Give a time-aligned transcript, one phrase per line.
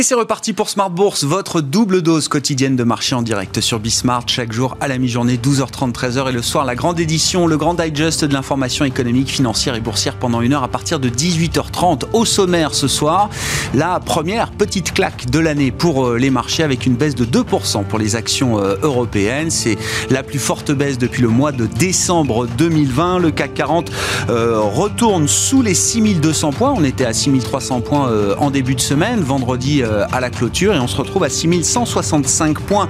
[0.00, 3.78] Et c'est reparti pour Smart Bourse, votre double dose quotidienne de marché en direct sur
[3.78, 7.58] Bismart, chaque jour à la mi-journée, 12h30, 13h et le soir, la grande édition, le
[7.58, 12.04] grand digest de l'information économique, financière et boursière pendant une heure à partir de 18h30.
[12.14, 13.28] Au sommaire ce soir,
[13.74, 17.84] la première petite claque de l'année pour euh, les marchés avec une baisse de 2%
[17.84, 19.50] pour les actions euh, européennes.
[19.50, 19.76] C'est
[20.08, 23.18] la plus forte baisse depuis le mois de décembre 2020.
[23.18, 23.92] Le CAC 40
[24.30, 26.72] euh, retourne sous les 6200 points.
[26.74, 29.20] On était à 6300 points en début de semaine.
[29.20, 29.82] Vendredi,
[30.12, 32.88] à la clôture et on se retrouve à 6165 points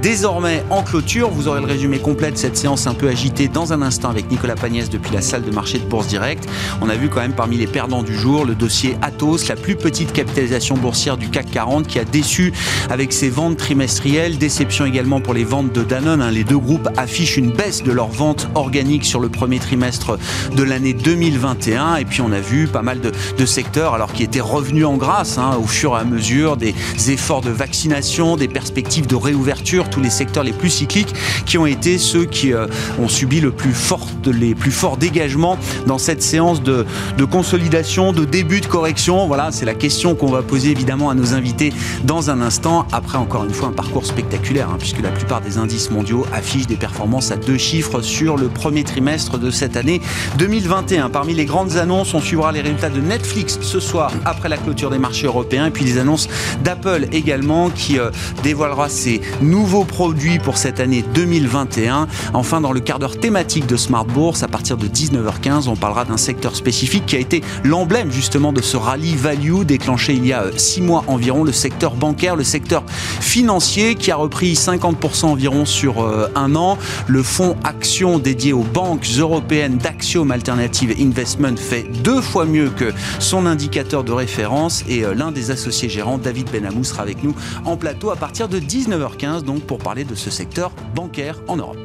[0.00, 1.30] désormais en clôture.
[1.30, 4.30] Vous aurez le résumé complet de cette séance un peu agitée dans un instant avec
[4.30, 6.48] Nicolas Pagnès depuis la salle de marché de Bourse Direct.
[6.80, 9.76] On a vu quand même parmi les perdants du jour le dossier Atos, la plus
[9.76, 12.52] petite capitalisation boursière du CAC 40 qui a déçu
[12.90, 14.38] avec ses ventes trimestrielles.
[14.38, 16.22] Déception également pour les ventes de Danone.
[16.22, 16.30] Hein.
[16.30, 20.18] Les deux groupes affichent une baisse de leurs ventes organiques sur le premier trimestre
[20.54, 21.96] de l'année 2021.
[21.96, 23.12] Et puis on a vu pas mal de,
[23.44, 26.74] secteurs alors qui étaient revenus en grâce hein, au fur et à mesure des
[27.08, 31.14] efforts de vaccination, des perspectives de réouverture, tous les secteurs les plus cycliques
[31.46, 32.66] qui ont été ceux qui euh,
[32.98, 36.84] ont subi le plus fort, les plus forts dégagements dans cette séance de,
[37.30, 39.26] consolidation, de début de correction.
[39.26, 41.72] Voilà, c'est la question qu'on va poser évidemment à nos invités
[42.04, 42.86] dans un instant.
[42.92, 46.66] Après, encore une fois, un parcours spectaculaire, hein, puisque la plupart des indices mondiaux affichent
[46.66, 50.00] des performances à deux chiffres sur le premier trimestre de cette année
[50.38, 51.10] 2021.
[51.10, 54.90] Parmi les grandes annonces, on suivra les résultats de Netflix ce soir après la clôture
[54.90, 56.28] des marchés européens et puis les annonces
[56.62, 58.10] d'Apple également qui euh,
[58.42, 62.08] dévoilera ses nouveaux produits pour cette année 2021.
[62.34, 66.04] Enfin, dans le quart d'heure thématique de Smart Bourse, à partir de 19h15, on parlera
[66.04, 70.32] d'un secteur spécifique qui a été l'emblème justement de ce rallye value déclenché il y
[70.32, 72.84] a euh, six mois environ, le secteur bancaire, le secteur
[73.20, 76.78] financier qui a repris 50% environ sur euh, un an.
[77.06, 82.92] Le fonds action dédié aux banques européennes d'Axiom Alternative Investment fait deux fois mieux que
[83.18, 87.34] son indicateur de référence et l'un des associés gérants David Benamou sera avec nous
[87.64, 91.78] en plateau à partir de 19h15 donc pour parler de ce secteur bancaire en Europe.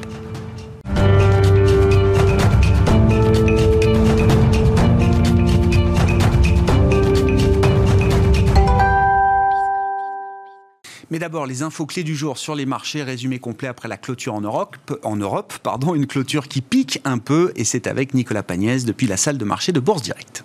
[11.09, 14.33] Mais d'abord, les infos clés du jour sur les marchés, résumé complet après la clôture
[14.33, 19.07] en Europe, en une clôture qui pique un peu, et c'est avec Nicolas Pagnès depuis
[19.07, 20.43] la salle de marché de Bourse Direct.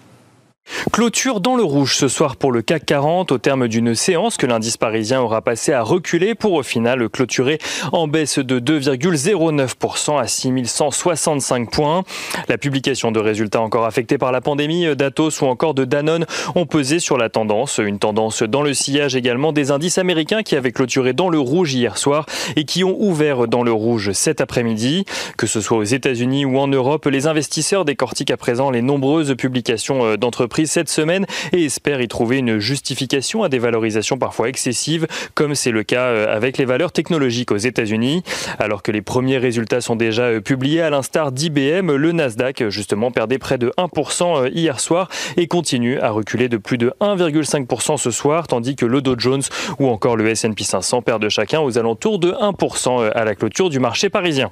[0.90, 4.46] Clôture dans le rouge ce soir pour le CAC 40 au terme d'une séance que
[4.46, 7.58] l'indice parisien aura passé à reculer pour au final clôturer
[7.92, 12.02] en baisse de 2,09% à 6165 points.
[12.48, 16.66] La publication de résultats encore affectés par la pandémie d'Atos ou encore de Danone ont
[16.66, 17.78] pesé sur la tendance.
[17.78, 21.74] Une tendance dans le sillage également des indices américains qui avaient clôturé dans le rouge
[21.74, 25.04] hier soir et qui ont ouvert dans le rouge cet après-midi.
[25.36, 29.34] Que ce soit aux États-Unis ou en Europe, les investisseurs décortiquent à présent les nombreuses
[29.36, 35.06] publications d'entreprises cette semaine et espère y trouver une justification à des valorisations parfois excessives,
[35.34, 38.22] comme c'est le cas euh, avec les valeurs technologiques aux États-Unis.
[38.58, 43.10] Alors que les premiers résultats sont déjà euh, publiés, à l'instar d'IBM, le Nasdaq justement
[43.10, 47.96] perdait près de 1% euh, hier soir et continue à reculer de plus de 1,5%
[47.96, 49.42] ce soir, tandis que le Dow Jones
[49.78, 53.80] ou encore le S&P 500 perdent chacun aux alentours de 1% à la clôture du
[53.80, 54.50] marché parisien.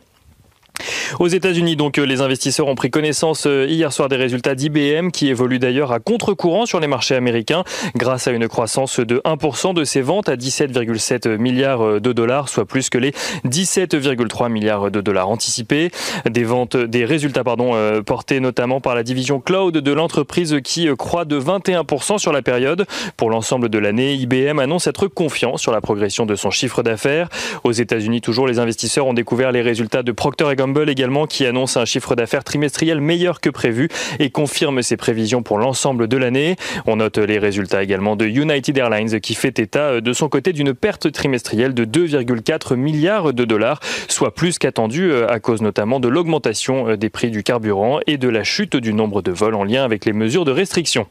[1.19, 5.11] Aux États-Unis, donc, euh, les investisseurs ont pris connaissance euh, hier soir des résultats d'IBM,
[5.11, 7.65] qui évolue d'ailleurs à contre-courant sur les marchés américains,
[7.97, 12.49] grâce à une croissance de 1% de ses ventes à 17,7 milliards euh, de dollars,
[12.49, 13.13] soit plus que les
[13.47, 15.91] 17,3 milliards de dollars anticipés.
[16.29, 17.73] Des ventes, des résultats, pardon,
[18.05, 22.87] portés notamment par la division cloud de l'entreprise qui croît de 21% sur la période.
[23.17, 27.29] Pour l'ensemble de l'année, IBM annonce être confiant sur la progression de son chiffre d'affaires.
[27.65, 31.79] Aux États-Unis, toujours, les investisseurs ont découvert les résultats de Procter Gamble également qui annonce
[31.79, 33.89] un chiffre d'affaires trimestriel meilleur que prévu
[34.19, 36.57] et confirme ses prévisions pour l'ensemble de l'année.
[36.87, 40.75] On note les résultats également de United Airlines qui fait état de son côté d'une
[40.75, 46.09] perte trimestrielle de 2,4 milliards de dollars, soit plus qu'attendu euh, à cause notamment de
[46.09, 49.65] l'augmentation euh, des prix du carburant et de la chute du nombre de vols en
[49.65, 51.07] lien avec les mesures de restriction.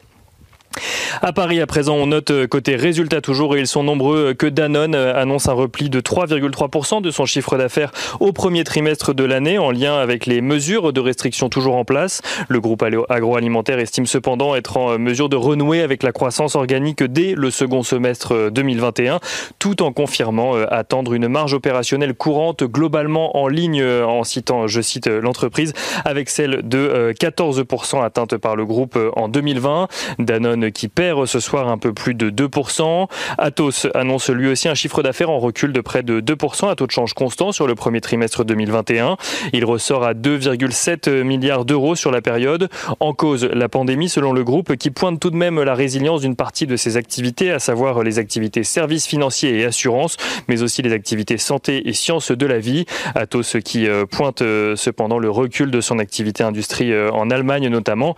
[1.22, 4.34] À Paris, à présent, on note euh, côté résultats toujours, et ils sont nombreux, euh,
[4.34, 7.90] que Danone euh, annonce un repli de 3,3% de son chiffre d'affaires
[8.20, 12.22] au premier trimestre de l'année, en lien avec les mesures de restriction toujours en place.
[12.48, 17.34] Le groupe agroalimentaire estime cependant être en mesure de renouer avec la croissance organique dès
[17.34, 19.18] le second semestre 2021,
[19.58, 25.06] tout en confirmant attendre une marge opérationnelle courante globalement en ligne, en citant, je cite,
[25.06, 25.72] l'entreprise,
[26.04, 29.88] avec celle de 14% atteinte par le groupe en 2020.
[30.18, 33.08] Danone Qui perd ce soir un peu plus de 2%.
[33.38, 36.86] Atos annonce lui aussi un chiffre d'affaires en recul de près de 2% à taux
[36.86, 39.16] de change constant sur le premier trimestre 2021.
[39.52, 42.68] Il ressort à 2,7 milliards d'euros sur la période.
[43.00, 46.36] En cause, la pandémie selon le groupe qui pointe tout de même la résilience d'une
[46.36, 50.16] partie de ses activités, à savoir les activités services financiers et assurances,
[50.48, 52.84] mais aussi les activités santé et sciences de la vie.
[53.14, 57.68] Atos qui euh, pointe euh, cependant le recul de son activité industrie euh, en Allemagne
[57.68, 58.16] notamment.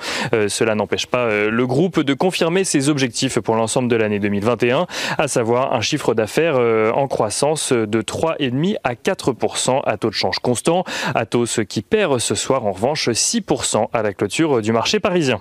[0.49, 2.32] Cela n'empêche pas le groupe de confirmer
[2.65, 4.87] ses objectifs pour l'ensemble de l'année 2021,
[5.19, 6.59] à savoir un chiffre d'affaires
[6.95, 10.85] en croissance de 3,5 à 4% à taux de change constant.
[11.15, 15.41] Atos qui perd ce soir en revanche 6% à la clôture du marché parisien.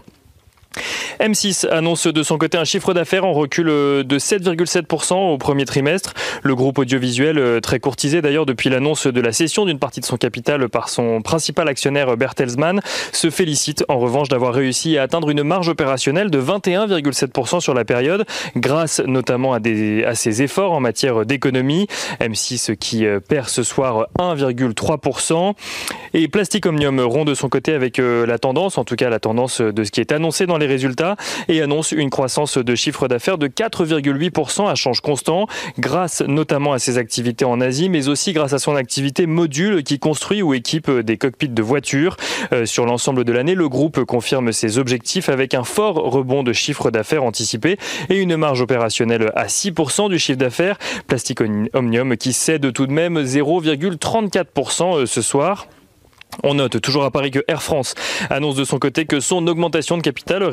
[1.19, 5.65] M6 annonce de son côté un chiffre d'affaires en recul euh, de 7,7% au premier
[5.65, 6.13] trimestre.
[6.43, 10.05] Le groupe audiovisuel, euh, très courtisé d'ailleurs depuis l'annonce de la cession d'une partie de
[10.05, 12.81] son capital par son principal actionnaire Bertelsmann,
[13.11, 17.85] se félicite en revanche d'avoir réussi à atteindre une marge opérationnelle de 21,7% sur la
[17.85, 18.25] période,
[18.55, 19.59] grâce notamment à,
[20.15, 21.87] ses efforts en matière d'économie.
[22.19, 25.53] M6 qui euh, perd ce soir 1,3%.
[26.13, 29.61] Et Plastic Omnium rond de son côté avec la tendance, en tout cas la tendance
[29.61, 31.15] de ce qui est annoncé dans les résultats
[31.47, 35.47] et annonce une croissance de chiffre d'affaires de 4,8% à change constant,
[35.77, 39.99] grâce notamment à ses activités en Asie, mais aussi grâce à son activité module qui
[39.99, 42.15] construit ou équipe des cockpits de voitures.
[42.53, 46.53] Euh, sur l'ensemble de l'année, le groupe confirme ses objectifs avec un fort rebond de
[46.53, 47.77] chiffre d'affaires anticipé
[48.09, 50.77] et une marge opérationnelle à 6% du chiffre d'affaires.
[51.07, 51.39] Plastic
[51.73, 55.67] Omnium qui cède tout de même 0,34% euh, ce soir.
[56.43, 57.93] On note toujours à Paris que Air France
[58.29, 60.43] annonce de son côté que son augmentation de capital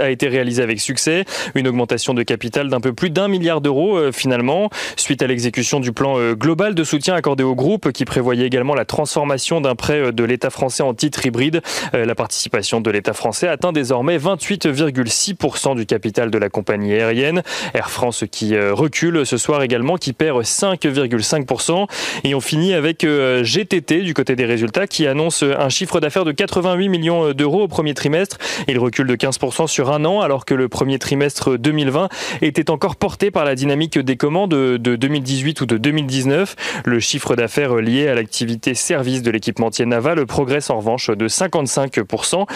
[0.00, 1.24] a été réalisée avec succès.
[1.54, 5.78] Une augmentation de capital d'un peu plus d'un milliard d'euros euh, finalement, suite à l'exécution
[5.78, 9.74] du plan euh, global de soutien accordé au groupe qui prévoyait également la transformation d'un
[9.74, 11.60] prêt euh, de l'État français en titre hybride.
[11.92, 17.42] la participation de l'État français atteint désormais 28,6% du capital de la compagnie aérienne.
[17.74, 21.86] Air France qui recule ce soir également, qui perd 5,5%.
[22.24, 26.32] Et on finit avec GTT du côté des résultats qui annonce un chiffre d'affaires de
[26.32, 28.38] 88 millions d'euros au premier trimestre.
[28.68, 32.08] Il recule de 15% sur un an, alors que le premier trimestre 2020
[32.42, 36.56] était encore porté par la dynamique des commandes de 2018 ou de 2019.
[36.84, 42.46] Le chiffre d'affaires lié à l'activité service de l'équipementier naval progresse en revanche de 55%.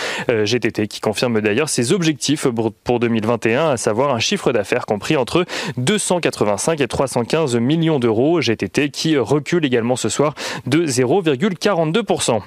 [0.44, 2.46] GTT qui confirme d'ailleurs ses objectifs
[2.84, 5.44] pour 2021, à savoir un chiffre d'affaires compris entre
[5.76, 8.40] 285 et 315 millions d'euros.
[8.40, 10.34] GTT qui recule également ce soir
[10.66, 12.40] de 0,42%.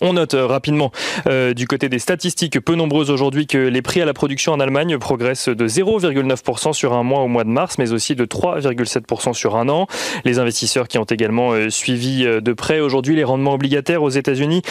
[0.00, 0.90] On note euh, rapidement
[1.26, 4.60] euh, du côté des statistiques peu nombreuses aujourd'hui que les prix à la production en
[4.60, 9.32] Allemagne progressent de 0,9% sur un mois au mois de mars, mais aussi de 3,7%
[9.34, 9.86] sur un an.
[10.24, 14.62] Les investisseurs qui ont également euh, suivi de près aujourd'hui les rendements obligataires aux États-Unis,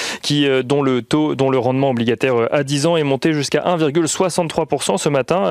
[0.63, 5.09] dont le taux, dont le rendement obligataire à 10 ans est monté jusqu'à 1,63% ce
[5.09, 5.43] matin,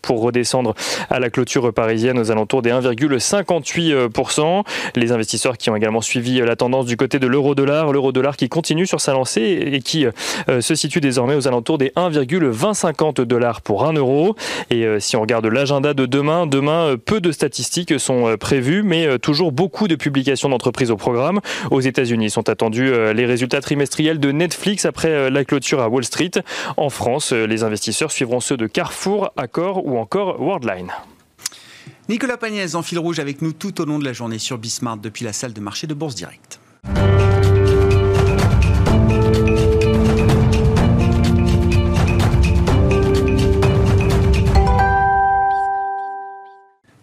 [0.00, 0.74] pour redescendre
[1.10, 4.64] à la clôture parisienne aux alentours des 1,58%.
[4.96, 8.86] Les investisseurs qui ont également suivi la tendance du côté de l'euro-dollar, l'euro-dollar qui continue
[8.86, 13.84] sur sa lancée et qui euh, se situe désormais aux alentours des 1,2050 dollars pour
[13.84, 14.34] 1 euro.
[14.70, 18.82] Et euh, si on regarde l'agenda de demain, demain, euh, peu de statistiques sont prévues,
[18.82, 21.40] mais toujours beaucoup de publications d'entreprises au programme.
[21.70, 26.30] Aux États-Unis sont attendus les résultats trimestriels de Netflix après la clôture à Wall Street.
[26.76, 30.92] En France, les investisseurs suivront ceux de Carrefour, Accor ou encore Worldline.
[32.08, 34.98] Nicolas Pagnès en fil rouge avec nous tout au long de la journée sur Bismart
[34.98, 36.60] depuis la salle de marché de Bourse Directe.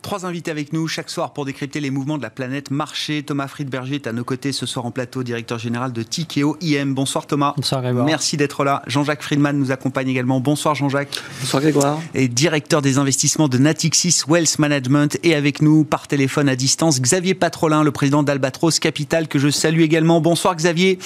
[0.10, 3.22] Trois invités avec nous chaque soir pour décrypter les mouvements de la planète marché.
[3.22, 6.96] Thomas Friedberger est à nos côtés ce soir en plateau, directeur général de Tikeo IM.
[6.96, 7.54] Bonsoir Thomas.
[7.56, 8.08] Bonsoir Grégoire.
[8.08, 8.82] Merci d'être là.
[8.88, 10.40] Jean-Jacques Friedman nous accompagne également.
[10.40, 11.22] Bonsoir Jean-Jacques.
[11.42, 12.00] Bonsoir Grégoire.
[12.16, 17.00] Et directeur des investissements de Natixis Wealth Management et avec nous par téléphone à distance
[17.00, 20.22] Xavier Patrolin, le président d'Albatros Capital que je salue également.
[20.22, 20.98] Bonsoir Xavier.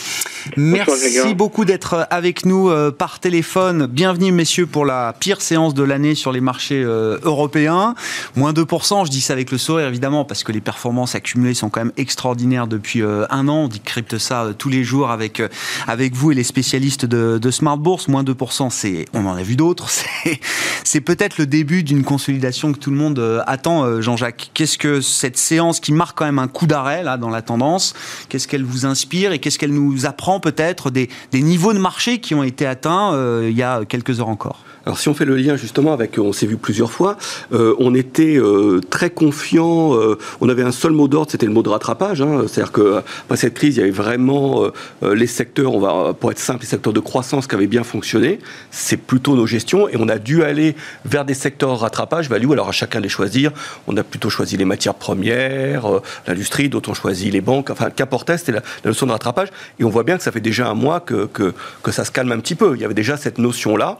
[0.55, 3.85] Merci beaucoup d'être avec nous euh, par téléphone.
[3.85, 7.95] Bienvenue messieurs pour la pire séance de l'année sur les marchés euh, européens.
[8.37, 8.92] Moins 2%.
[9.03, 11.93] Je dis ça avec le sourire, évidemment, parce que les performances accumulées sont quand même
[11.97, 13.63] extraordinaires depuis euh, un an.
[13.63, 15.49] On décrypte ça euh, tous les jours avec, euh,
[15.87, 18.07] avec vous et les spécialistes de, de Smart Bourse.
[18.07, 19.89] Moins 2%, c'est, on en a vu d'autres.
[20.83, 24.51] C'est peut-être le début d'une consolidation que tout le monde attend, Jean-Jacques.
[24.53, 27.95] Qu'est-ce que cette séance qui marque quand même un coup d'arrêt, là, dans la tendance,
[28.29, 32.35] qu'est-ce qu'elle vous inspire et qu'est-ce qu'elle nous apprend peut-être des niveaux de marché qui
[32.35, 34.59] ont été atteints il y a quelques heures encore?
[34.85, 37.17] Alors si on fait le lien justement avec, on s'est vu plusieurs fois,
[37.53, 41.53] euh, on était euh, très confiant, euh, on avait un seul mot d'ordre, c'était le
[41.53, 42.21] mot de rattrapage.
[42.21, 42.43] Hein.
[42.47, 44.63] C'est-à-dire que après cette crise, il y avait vraiment
[45.01, 48.39] les secteurs, on va pour être simple, les secteurs de croissance qui avaient bien fonctionné.
[48.71, 50.75] C'est plutôt nos gestions et on a dû aller
[51.05, 52.51] vers des secteurs rattrapage value.
[52.51, 53.51] Alors à chacun de les choisir.
[53.87, 55.87] On a plutôt choisi les matières premières,
[56.27, 57.69] l'industrie, d'autres ont choisi les banques.
[57.69, 59.47] Enfin, qu'importait, c'était la, notion de rattrapage.
[59.79, 62.11] Et on voit bien que ça fait déjà un mois que, que, que ça se
[62.11, 62.75] calme un petit peu.
[62.75, 63.99] Il y avait déjà cette notion là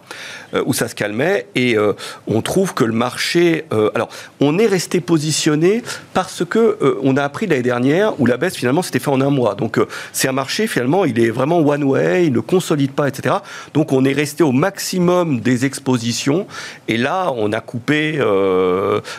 [0.73, 1.93] où ça se calmait et euh,
[2.25, 3.65] on trouve que le marché.
[3.71, 5.83] Euh, alors, on est resté positionné
[6.15, 9.21] parce que euh, on a appris l'année dernière où la baisse finalement s'était fait en
[9.21, 9.53] un mois.
[9.53, 9.79] Donc,
[10.11, 13.35] c'est un marché finalement, il est vraiment one way, il ne consolide pas, etc.
[13.75, 16.47] Donc, on est resté au maximum des expositions
[16.87, 18.17] et là, on a coupé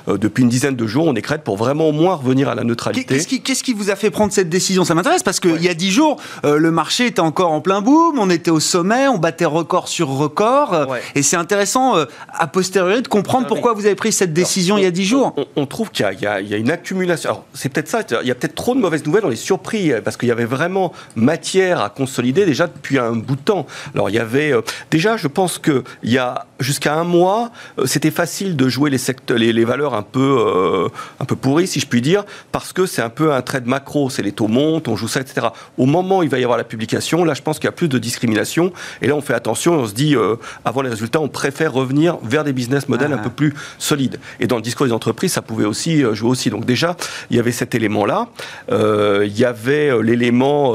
[0.06, 1.06] depuis une dizaine de jours.
[1.06, 3.14] On est crête pour vraiment au moins revenir à la neutralité.
[3.14, 4.84] Qu'est-ce qui, qui, vous a fait prendre cette décision?
[4.84, 8.18] Ça m'intéresse parce qu'il y a dix jours, le marché était encore en plein boom,
[8.18, 10.94] on était au sommet, on battait record sur record.
[11.14, 14.84] Et c'est intéressant, euh, a posteriori, de comprendre pourquoi vous avez pris cette décision il
[14.84, 15.34] y a dix jours.
[15.56, 17.30] On, trouve qu'il y, a une accumulation.
[17.30, 19.92] Alors, c'est peut-être ça, il y a peut-être trop de mauvaises nouvelles, on est surpris,
[19.92, 23.66] euh, parce qu'il y avait vraiment matière à consolider déjà depuis un bout de temps.
[23.94, 24.52] Alors, il y avait.
[24.52, 27.50] Euh, déjà, je pense qu'il y a jusqu'à un mois,
[27.84, 30.88] c'était facile de jouer les, secteurs, les, valeurs un peu,
[31.20, 33.68] un peu pourries, si je puis dire, parce que c'est un peu un trait de
[33.68, 34.08] macro.
[34.08, 35.48] C'est les taux montent, on joue ça, etc.
[35.76, 37.72] Au moment où il va y avoir la publication, là, je pense qu'il y a
[37.72, 38.72] plus de discrimination.
[39.02, 40.16] Et là, on fait attention, on se dit,
[40.64, 43.24] avant les résultats, on préfère revenir vers des business models un ah.
[43.24, 44.18] peu plus solides.
[44.40, 46.48] Et dans le discours des entreprises, ça pouvait aussi euh, jouer aussi.
[46.48, 46.96] Donc déjà,
[47.28, 48.28] il y avait cet élément-là.
[48.70, 50.74] Euh, il y avait euh, l'élément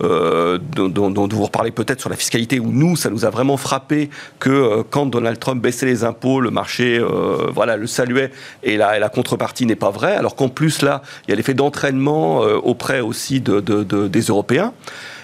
[0.00, 4.82] dont, vous reparlez peut-être sur la fiscalité, où nous, ça nous a vraiment frappé que
[4.90, 7.00] quand Donald Trump baissait les impôts, le marché
[7.54, 10.16] voilà, le saluait et la, la contrepartie n'est pas vraie.
[10.16, 13.60] Alors qu'en plus, là, il y a l'effet d'entraînement auprès aussi de,
[14.08, 14.72] des Européens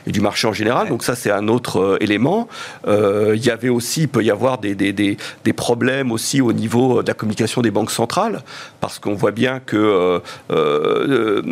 [0.06, 0.88] et du marché en général.
[0.88, 2.48] Donc ça, c'est un autre euh, élément.
[2.86, 6.52] Euh, il y avait aussi, il peut y avoir des, des, des, problèmes aussi au
[6.52, 8.42] niveau de la communication des banques centrales,
[8.80, 10.20] parce qu'on voit bien que
[10.50, 11.42] euh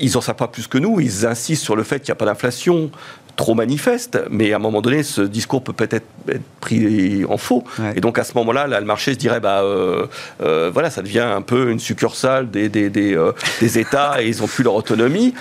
[0.00, 1.00] ils en savent pas plus que nous.
[1.00, 2.90] Ils insistent sur le fait qu'il n'y a pas d'inflation
[3.36, 5.94] trop manifeste, mais à un moment donné, ce discours peut peut-être
[6.28, 7.64] être pris en faux.
[7.94, 10.06] Et donc à ce moment-là, là, le marché se dirait, bah euh,
[10.42, 14.26] euh, voilà, ça devient un peu une succursale des, des, des, euh, des États et
[14.26, 15.34] ils ont plus leur autonomie.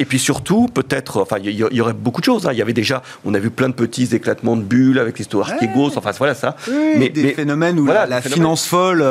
[0.00, 2.46] et puis surtout, peut-être, enfin, il y, aurait beaucoup de choses.
[2.46, 2.52] Hein.
[2.52, 5.50] Il y avait déjà, on a vu plein de petits éclatements de bulles avec l'histoire
[5.50, 6.56] Archegos, enfin voilà ça.
[6.96, 9.04] mais, des phénomènes où voilà, la, finance folle.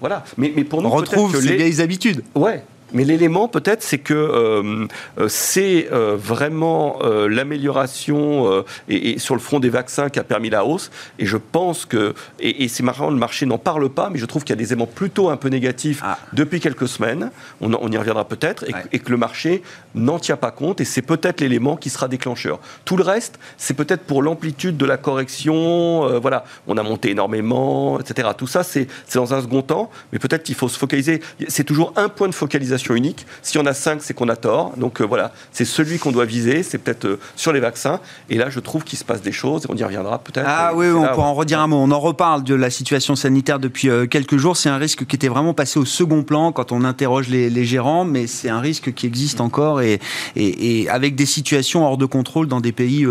[0.00, 0.24] Voilà.
[0.36, 2.22] Mais, mais pour nous, on retrouve ces vieilles habitudes.
[2.34, 2.62] Ouais.
[2.92, 4.86] Mais l'élément peut-être, c'est que euh,
[5.18, 10.64] euh, c'est euh, vraiment l'amélioration et, sur le front des vaccins qui a permis la
[10.64, 10.90] hausse.
[11.18, 14.44] Et je pense que, et, c'est marrant, le marché n'en parle pas, mais je trouve
[14.44, 16.18] qu'il y a des éléments plutôt un peu négatifs ah.
[16.32, 17.30] depuis quelques semaines.
[17.60, 19.62] On, y reviendra peut-être, et, que le marché
[19.94, 20.80] n'en tient pas compte.
[20.80, 22.60] Et c'est peut-être l'élément qui sera déclencheur.
[22.84, 26.18] Tout le reste, c'est peut-être pour l'amplitude de la correction.
[26.20, 28.28] voilà, on a monté énormément, etc.
[28.36, 31.20] Tout ça, c'est dans un second temps, mais peut-être qu'il faut se focaliser.
[31.48, 33.26] C'est toujours un point de focalisation unique.
[33.42, 34.72] Si on a cinq, c'est qu'on a tort.
[34.76, 38.00] Donc euh, voilà, c'est celui qu'on doit viser, c'est peut-être euh, sur les vaccins.
[38.28, 40.46] Et là, je trouve qu'il se passe des choses, on y reviendra peut-être.
[40.48, 41.76] Ah oui, on pourra en redire un mot.
[41.76, 44.56] On en reparle de la situation sanitaire depuis euh, quelques jours.
[44.56, 48.04] C'est un risque qui était vraiment passé au second plan quand on interroge les, gérants,
[48.04, 50.00] mais c'est un risque qui existe encore et,
[50.34, 53.06] et, avec des situations hors de contrôle dans des pays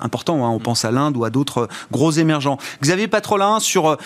[0.00, 0.44] importants.
[0.44, 0.50] Hein.
[0.50, 2.58] On pense à l'Inde ou à d'autres gros émergents.
[2.82, 3.96] Xavier Patrolin, sur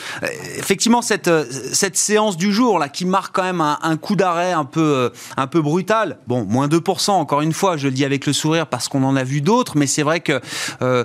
[0.57, 4.65] effectivement cette, cette séance du jour là qui marque quand même un, coup d'arrêt un
[4.65, 6.19] peu euh, un peu brutal.
[6.27, 9.17] Bon, moins 2%, encore une fois, je le dis avec le sourire parce qu'on en
[9.17, 10.41] a vu d'autres, mais c'est vrai que
[10.83, 11.05] euh,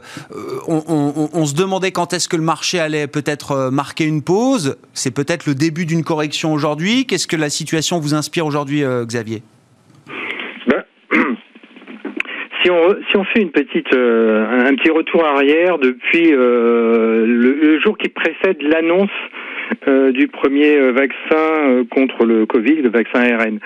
[0.68, 4.78] on, se demandait quand est-ce que le marché allait peut-être euh, marquer une pause.
[4.94, 7.06] C'est peut-être le début d'une correction aujourd'hui.
[7.06, 9.44] Qu'est-ce que la situation vous inspire aujourd'hui, Xavier
[10.68, 10.84] ben,
[12.68, 18.10] si on, si on fait une petite, un petit retour arrière depuis le, jour qui
[18.10, 19.10] précède l'annonce
[19.88, 23.60] euh, du premier euh, vaccin euh, contre le Covid, le vaccin ARN.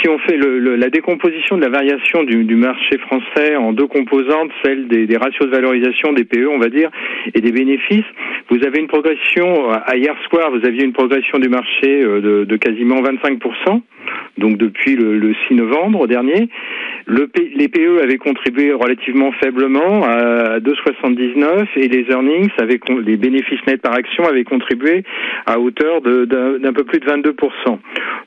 [0.00, 3.86] si on fait le, la décomposition de la variation du, du, marché français en deux
[3.86, 6.90] composantes, celle des, des, ratios de valorisation des PE, on va dire,
[7.34, 8.04] et des bénéfices,
[8.50, 12.56] vous avez une progression, à hier soir, vous aviez une progression du marché de, de
[12.56, 13.82] quasiment 25%,
[14.38, 16.48] donc depuis le, le 6 novembre dernier.
[17.06, 23.64] Le, les PE avaient contribué relativement faiblement à 2,79 et les earnings, avaient, les bénéfices
[23.66, 25.04] nets par action avaient contribué
[25.46, 27.78] à hauteur d'un peu plus de 22%.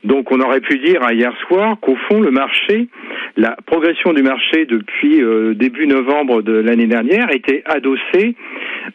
[0.04, 2.88] Donc on aurait pu dire hier soir qu'au fond le marché,
[3.36, 8.34] la progression du marché depuis euh, début novembre de l'année dernière était adossée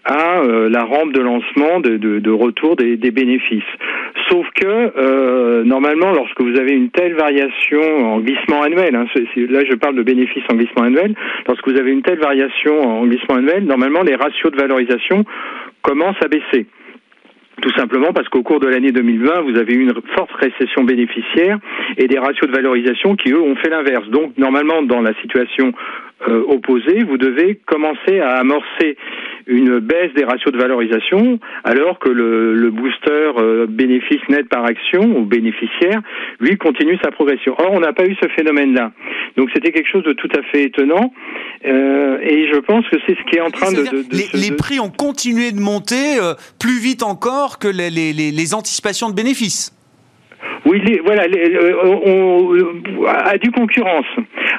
[0.04, 3.64] à euh, la rampe de lancement de, retour des, des, bénéfices.
[4.30, 9.06] Sauf que euh, normalement, lorsque vous avez une telle variation en glissement annuel, hein,
[9.50, 11.16] là je parle de bénéfices en glissement annuel,
[11.48, 15.24] lorsque vous avez une telle variation en glissement annuel, normalement les ratios de valorisation
[15.82, 16.68] commencent à baisser.
[17.62, 21.58] Tout simplement parce qu'au cours de l'année 2020, vous avez eu une forte récession bénéficiaire
[21.98, 24.08] et des ratios de valorisation qui, eux, ont fait l'inverse.
[24.10, 25.72] Donc, normalement, dans la situation
[26.30, 28.98] euh, opposée, vous devez commencer à amorcer
[29.48, 34.66] une baisse des ratios de valorisation, alors que le, le booster euh, bénéfice net par
[34.66, 36.02] action ou bénéficiaire,
[36.40, 37.54] lui, continue sa progression.
[37.58, 38.92] Or, on n'a pas eu ce phénomène-là.
[39.38, 41.14] Donc, c'était quelque chose de tout à fait étonnant.
[41.66, 43.78] Euh, et je pense que c'est ce qui est en train de...
[43.78, 47.90] de, de les, les, prix ont continué de monter euh, plus vite encore que les,
[47.90, 49.75] les, les anticipations de bénéfices.
[50.66, 51.24] Oui, voilà,
[51.84, 54.06] on, on, à du concurrence,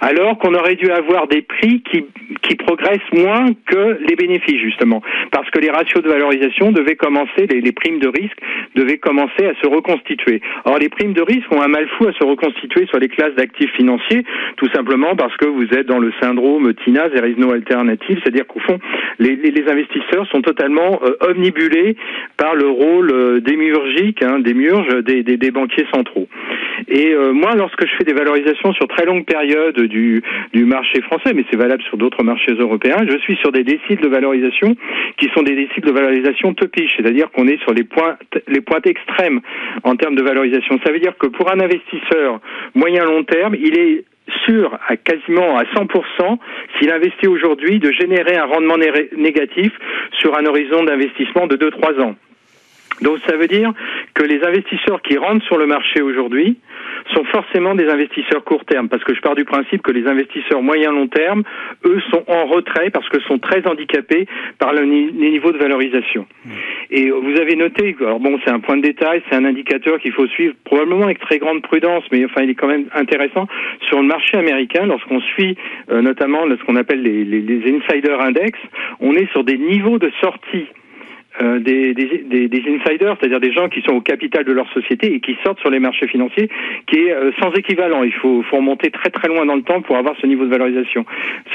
[0.00, 2.04] alors qu'on aurait dû avoir des prix qui,
[2.42, 5.02] qui progressent moins que les bénéfices, justement,
[5.32, 8.38] parce que les ratios de valorisation devaient commencer, les, primes de risque
[8.74, 10.40] devaient commencer à se reconstituer.
[10.64, 13.34] Or, les primes de risque ont un mal fou à se reconstituer sur les classes
[13.34, 14.24] d'actifs financiers,
[14.56, 18.46] tout simplement parce que vous êtes dans le syndrome TINA, there is no alternative, c'est-à-dire
[18.46, 18.78] qu'au fond,
[19.18, 19.36] les,
[19.68, 21.96] investisseurs sont totalement euh, omnibulés
[22.36, 26.28] par le rôle euh, démiurgique, hein, des, des, des banquiers centraux.
[26.88, 30.22] Et euh, moi, lorsque je fais des valorisations sur très longue période du,
[30.54, 34.08] marché français, mais c'est valable sur d'autres marchés européens, je suis sur des déciles de
[34.08, 34.74] valorisation
[35.16, 38.16] qui sont des déciles de valorisation topiche, c'est-à-dire qu'on est sur les points
[38.48, 39.40] les pointes extrêmes
[39.84, 40.78] en termes de valorisation.
[40.84, 42.40] Ça veut dire que pour un investisseur
[42.74, 44.04] moyen long terme, il est
[44.44, 46.38] sûr à quasiment à 100%
[46.78, 48.76] s'il investit aujourd'hui de générer un rendement
[49.16, 49.72] négatif
[50.20, 52.16] sur un horizon d'investissement de 2-3 ans.
[53.02, 53.72] Donc ça veut dire
[54.14, 56.56] que les investisseurs qui rentrent sur le marché aujourd'hui
[57.14, 60.62] sont forcément des investisseurs court terme, parce que je pars du principe que les investisseurs
[60.62, 61.42] moyen long terme,
[61.84, 64.26] eux, sont en retrait parce que sont très handicapés
[64.58, 66.26] par le, les niveaux de valorisation.
[66.90, 70.12] Et vous avez noté, alors bon, c'est un point de détail, c'est un indicateur qu'il
[70.12, 73.46] faut suivre probablement avec très grande prudence, mais enfin, il est quand même intéressant
[73.88, 74.86] sur le marché américain.
[74.86, 75.56] Lorsqu'on suit
[75.90, 78.58] euh, notamment ce qu'on appelle les, les, les insider index,
[79.00, 80.66] on est sur des niveaux de sortie
[81.40, 85.14] euh, des, des, des, insiders, c'est-à-dire des gens qui sont au capital de leur société
[85.14, 86.48] et qui sortent sur les marchés financiers,
[86.86, 88.02] qui est euh, sans équivalent.
[88.02, 90.50] Il faut, faut remonter très très loin dans le temps pour avoir ce niveau de
[90.50, 91.04] valorisation,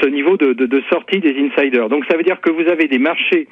[0.00, 1.88] ce niveau de, de, de sortie des insiders.
[1.88, 3.48] Donc ça veut dire que vous avez des marchés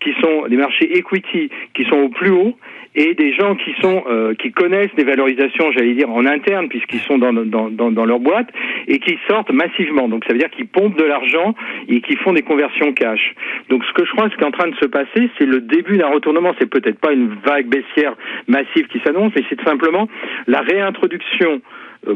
[0.00, 2.56] qui sont des marchés equity qui sont au plus haut
[2.94, 7.00] et des gens qui sont euh, qui connaissent des valorisations, j'allais dire en interne puisqu'ils
[7.00, 8.48] sont dans, dans, dans, dans, leur boîte
[8.86, 10.08] et qui sortent massivement.
[10.08, 11.54] Donc ça veut dire qu'ils pompent de l'argent
[11.88, 13.34] et qui font des conversions cash.
[13.68, 15.60] Donc ce que je crois ce qui est en train de se passer, c'est le
[15.60, 16.54] début d'un retournement.
[16.58, 18.14] C'est peut-être pas une vague baissière
[18.46, 20.08] massive qui s'annonce, mais c'est simplement
[20.46, 21.60] la réintroduction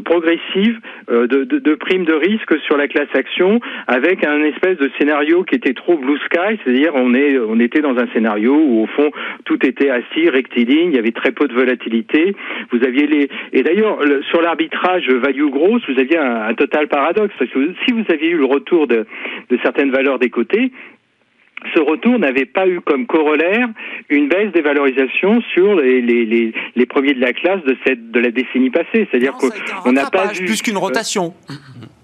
[0.03, 4.77] progressive euh, de, de, de, primes de risque sur la classe action avec un espèce
[4.77, 8.55] de scénario qui était trop blue sky, c'est-à-dire on est on était dans un scénario
[8.55, 9.11] où au fond
[9.45, 12.35] tout était assis rectiligne, il y avait très peu de volatilité.
[12.71, 13.99] Vous aviez les et d'ailleurs
[14.29, 18.29] sur l'arbitrage value gross, vous aviez un, un, total paradoxe parce que si vous aviez
[18.29, 19.05] eu le retour de,
[19.49, 20.71] de certaines valeurs des côtés,
[21.73, 23.67] ce retour n'avait pas eu comme corollaire
[24.09, 28.11] une baisse des valorisations sur les, les, les, les, premiers de la classe de cette
[28.11, 29.07] de la décennie passée.
[29.09, 31.33] C'est-à-dire qu'on n'a pas vu plus qu'une rotation.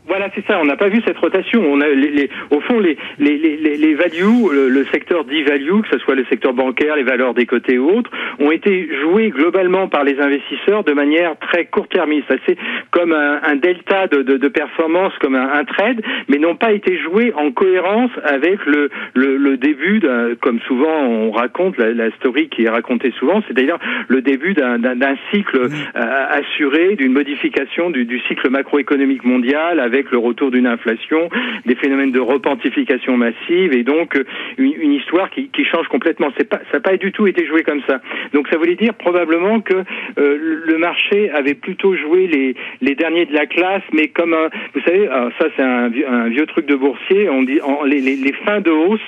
[0.07, 0.59] Voilà, c'est ça.
[0.61, 1.63] On n'a pas vu cette rotation.
[1.67, 5.41] On a, les, les, au fond, les, les, les, les values, le, le secteur dit
[5.43, 8.87] value, que ce soit le secteur bancaire, les valeurs des côtés ou autres, ont été
[9.01, 12.31] joués globalement par les investisseurs de manière très court-termiste.
[12.45, 12.57] C'est
[12.91, 16.71] comme un, un delta de, de, de, performance, comme un, un trade, mais n'ont pas
[16.71, 20.01] été joués en cohérence avec le, le, le début,
[20.41, 25.15] comme souvent on raconte, la, la, story qui est racontée souvent, c'est-à-dire le début d'un
[25.33, 30.67] cycle euh, assuré, d'une modification du, du cycle macroéconomique mondial avec avec le retour d'une
[30.67, 31.29] inflation,
[31.65, 34.23] des phénomènes de repentification massive et donc euh,
[34.57, 36.31] une, une histoire qui, qui, change complètement.
[36.37, 38.01] C'est pas, ça n'a pas du tout été joué comme ça.
[38.33, 43.25] Donc ça voulait dire probablement que euh, le marché avait plutôt joué les, les derniers
[43.25, 45.07] de la classe, mais comme un, vous savez,
[45.39, 47.29] ça c'est un, un, vieux truc de boursier.
[47.29, 48.99] On dit en, les, les, les, fins de hausse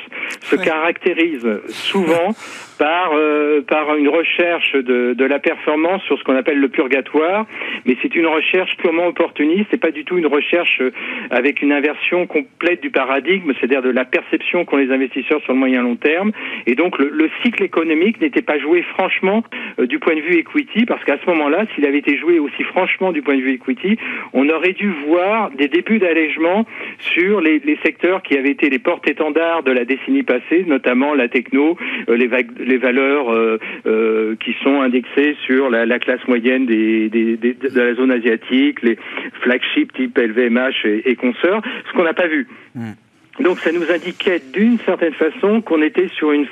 [0.41, 0.65] se ouais.
[0.65, 2.33] caractérisent souvent
[2.79, 7.45] par euh, par une recherche de, de la performance sur ce qu'on appelle le purgatoire,
[7.85, 9.67] mais c'est une recherche purement opportuniste.
[9.71, 10.91] C'est pas du tout une recherche euh,
[11.29, 15.59] avec une inversion complète du paradigme, c'est-à-dire de la perception qu'ont les investisseurs sur le
[15.59, 16.31] moyen long terme.
[16.65, 19.43] Et donc le, le cycle économique n'était pas joué franchement
[19.79, 22.63] euh, du point de vue equity, parce qu'à ce moment-là, s'il avait été joué aussi
[22.63, 23.97] franchement du point de vue equity,
[24.33, 26.65] on aurait dû voir des débuts d'allègement
[26.99, 31.27] sur les, les secteurs qui avaient été les porte-étendards de la décennie passée, notamment la
[31.27, 31.77] techno,
[32.09, 32.27] euh, les
[32.59, 37.53] les valeurs euh, euh, qui sont indexées sur la, la classe moyenne des, des, des,
[37.53, 38.97] de la zone asiatique, les
[39.41, 42.47] flagships type LVMH et, et consorts, ce qu'on n'a pas vu.
[42.75, 42.91] Mmh.
[43.39, 46.47] Donc ça nous indiquait d'une certaine façon qu'on était sur une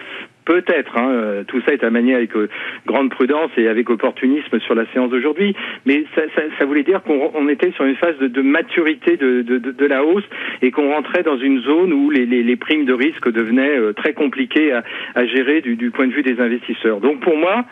[0.45, 0.95] Peut-être.
[0.95, 2.29] Hein, tout ça est à manier avec
[2.85, 5.55] grande prudence et avec opportunisme sur la séance d'aujourd'hui.
[5.87, 9.41] Mais ça, ça, ça, voulait dire qu'on était sur une phase de, de maturité de,
[9.41, 10.23] de, de, la hausse
[10.61, 14.13] et qu'on rentrait dans une zone où les, les, les primes de risque devenaient très
[14.13, 14.83] compliquées à,
[15.15, 16.99] à gérer du, du point de vue des investisseurs.
[16.99, 17.65] Donc pour moi,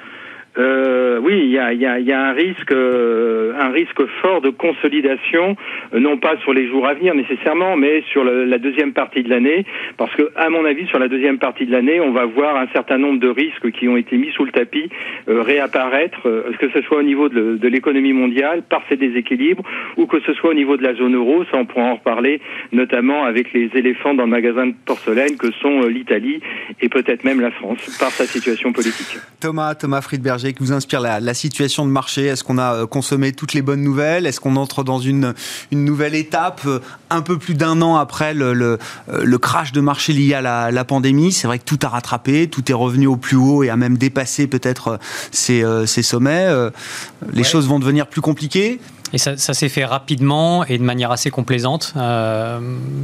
[0.58, 4.42] euh, oui, il y a, y, a, y a, un risque, euh, un risque fort
[4.42, 5.56] de consolidation,
[5.94, 9.30] euh, non pas sur les jours à venir nécessairement, mais sur la deuxième partie de
[9.30, 9.66] l'année,
[9.98, 12.68] parce que, à mon avis, sur la deuxième partie de l'année, on va voir un
[12.74, 14.90] certain nombre de risques qui ont été mis sous le tapis
[15.28, 19.64] euh, réapparaître, que ce soit au niveau de, l'économie mondiale par ces déséquilibres,
[19.98, 21.44] ou que ce soit au niveau de la zone euro.
[21.46, 22.40] Ça, on pourra en reparler,
[22.72, 26.42] notamment avec les éléphants dans le magasin de porcelaine que sont l'Italie
[26.82, 29.18] et peut-être même la France par sa situation politique.
[29.40, 30.02] Thomas, Thomas
[30.52, 32.26] Qui vous inspire la, situation de marché?
[32.26, 34.26] Est-ce qu'on a euh, consommé toutes les bonnes nouvelles?
[34.26, 35.34] Est-ce qu'on entre dans une,
[35.72, 36.80] une nouvelle étape euh,
[37.10, 38.78] un peu plus d'un an après le, le,
[39.10, 41.32] euh, crash de marché lié à la, pandémie?
[41.32, 43.98] C'est vrai que tout a rattrapé, tout est revenu au plus haut et a même
[43.98, 45.00] dépassé peut-être
[45.32, 46.50] ces, sommets.
[47.32, 48.80] Les choses vont devenir plus compliquées
[49.14, 51.94] et ça, s'est fait rapidement et de manière assez complaisante.
[51.98, 52.60] Euh,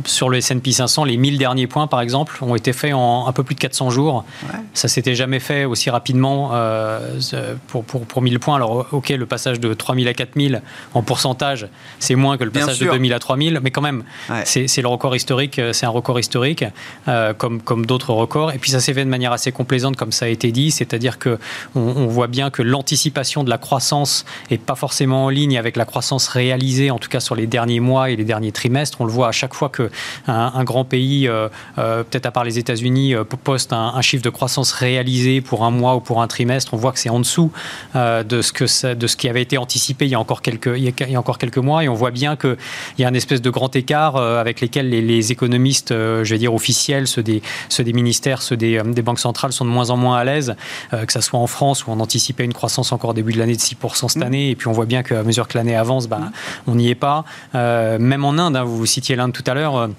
[0.06, 3.32] sur le S&P 500, les 1000 derniers points, par exemple, ont été faits en un
[3.32, 4.26] peu plus de 400 jours.
[4.74, 7.20] Ça s'était jamais fait aussi rapidement euh,
[7.68, 8.56] pour, pour, pour 1000 points.
[8.56, 10.64] Alors, ok, le passage de 3000 à 4000
[10.96, 11.68] en pourcentage,
[12.00, 14.04] c'est moins que le passage de 2000 à 3000, mais quand même,
[14.46, 16.66] c'est le record historique, c'est un record historique,
[17.08, 18.52] euh, comme, comme d'autres records.
[18.52, 21.20] Et puis, ça s'est fait de manière assez complaisante, comme ça a été dit, c'est-à-dire
[21.20, 21.38] que
[21.76, 25.86] on, voit bien que l'anticipation de la croissance est pas forcément en ligne avec la
[25.86, 29.02] croissance croissance réalisée, en tout cas sur les derniers mois et les derniers trimestres.
[29.02, 29.92] On le voit à chaque fois que
[30.28, 34.30] un, grand pays, euh, euh, peut-être à part les États-Unis, euh, poste un, chiffre de
[34.30, 36.74] croissance réalisé pour un mois ou pour un trimestre.
[36.74, 37.52] On voit que c'est en dessous
[37.96, 40.84] de ce que de ce qui avait été anticipé il y a encore quelques il
[40.84, 42.56] y a encore quelques mois, et on voit bien qu'il
[42.98, 47.08] y a un espèce de grand écart avec lesquels les, économistes, je vais dire officiels,
[47.08, 50.18] ceux des ceux des ministères, ceux des, des banques centrales sont de moins en moins
[50.18, 50.56] à l'aise,
[50.92, 53.62] que ce soit en France où on anticipait une croissance encore début de l'année de
[53.62, 54.24] 6% cette mmh.
[54.24, 56.32] année, et puis on voit bien qu'à mesure que l'année avance bah,
[56.68, 57.26] on n'y est pas.
[57.56, 59.90] Euh, même en Inde, hein, vous citiez l'Inde tout à l'heure.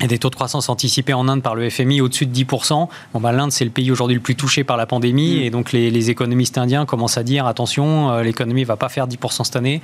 [0.00, 2.88] Et des taux de croissance anticipés en Inde par le FMI au-dessus de 10%.
[3.12, 5.40] Bon, bah, L'Inde, c'est le pays aujourd'hui le plus touché par la pandémie.
[5.40, 5.42] Mm.
[5.42, 9.06] Et donc, les, économistes indiens commencent à dire attention, euh, l'économie ne va pas faire
[9.06, 9.80] 10% cette année.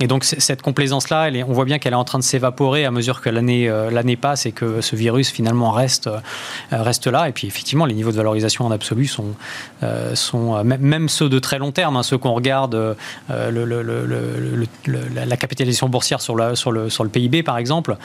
[0.00, 3.20] Et donc, cette complaisance-là, on voit bien qu'elle est en train de s'évaporer à mesure
[3.20, 6.18] que l'année euh, l'année passe et que ce virus, finalement, reste, euh,
[6.72, 7.28] reste là.
[7.28, 9.34] Et puis, effectivement, les niveaux de valorisation en absolu sont,
[10.14, 12.96] sont même ceux de très long terme, hein, ceux qu'on regarde,
[13.28, 17.96] le, la capitalisation boursière sur, la, sur, le, sur le PIB, par exemple.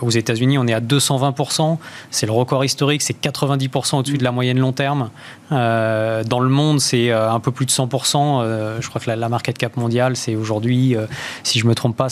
[0.00, 1.78] Aux États-Unis, on est à 220%.
[2.10, 5.10] C'est le record historique, c'est 90% au-dessus de la moyenne long terme.
[5.52, 8.42] Euh, dans le monde, c'est euh, un peu plus de 100%.
[8.42, 10.96] Euh, je crois que la, market cap mondiale, c'est aujourd'hui,
[11.44, 12.08] si je me trompe pas,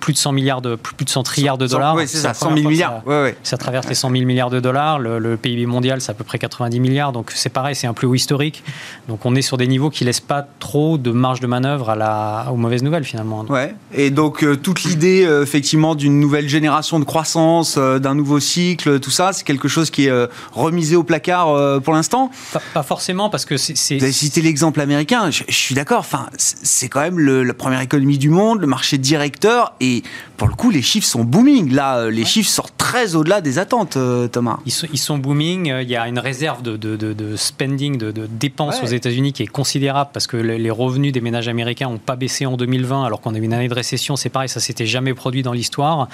[0.00, 1.96] plus de 100 milliards de plus de 100 trilliards de dollars.
[1.96, 3.02] Oui, c'est ça, 100 000 milliards.
[3.42, 4.98] Ça, traverse les 100 000 milliards de dollars.
[4.98, 7.12] Le, PIB mondial, c'est à peu près 90 milliards.
[7.12, 8.62] Donc c'est pareil, c'est un plus haut historique.
[9.08, 11.96] Donc on est sur des niveaux qui laissent pas trop de marge de manœuvre à
[11.96, 13.44] la, aux mauvaises nouvelles finalement.
[13.48, 13.74] Ouais.
[13.92, 19.32] Et donc toute l'idée effectivement d'une nouvelle génération de croissance, d'un nouveau cycle, tout ça,
[19.32, 22.30] c'est quelque chose qui est remisé au placard pour l'instant
[22.74, 23.96] pas forcément, parce que c'est.
[23.96, 27.80] Vous avez cité l'exemple américain, je, suis d'accord, enfin, c'est quand même le, la première
[27.80, 30.02] économie du monde, le marché directeur, et
[30.36, 31.72] pour le coup, les chiffres sont booming.
[31.72, 34.58] Là, euh, les chiffres sortent très au-delà des attentes, euh, Thomas.
[34.66, 37.96] Ils sont, ils sont, booming, euh, il y a une réserve de, de, de, spending,
[37.96, 41.98] de, dépenses aux États-Unis qui est considérable, parce que les revenus des ménages américains n'ont
[41.98, 44.60] pas baissé en 2020, alors qu'on a eu une année de récession, c'est pareil, ça
[44.60, 46.08] s'était jamais produit dans l'histoire.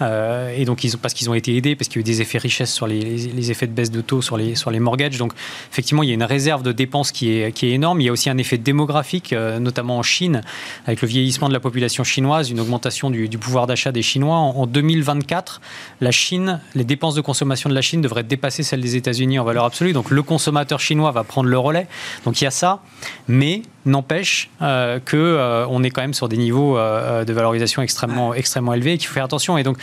[0.00, 2.38] et donc, ils, parce qu'ils ont été aidés, parce qu'il y a eu des effets
[2.38, 5.18] richesse sur les, effets de baisse de taux sur les, sur les mortgages.
[5.18, 5.32] Donc,
[5.70, 8.00] effectivement, il y a une réserve de dépenses qui est, qui est énorme.
[8.00, 10.42] Il y a aussi un effet démographique, euh, notamment en Chine,
[10.86, 14.36] avec le vieillissement de la population chinoise, une augmentation du, pouvoir d'achat des Chinois.
[14.36, 15.60] En, 2024,
[16.00, 19.44] la Chine, les dépenses de consommation de la Chine devraient dépasser celles des États-Unis en
[19.44, 19.92] valeur absolue.
[19.92, 21.86] Donc le consommateur chinois va prendre le relais.
[22.24, 22.80] Donc il y a ça,
[23.28, 28.34] mais n'empêche euh, que euh, on est quand même sur des niveaux de valorisation extrêmement,
[28.34, 29.58] extrêmement élevés et qu'il faut faire attention.
[29.58, 29.78] Et donc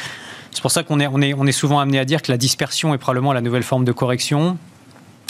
[0.52, 3.42] c'est pour ça qu'on est, souvent amené à dire que la dispersion est probablement la
[3.42, 4.58] nouvelle forme de correction.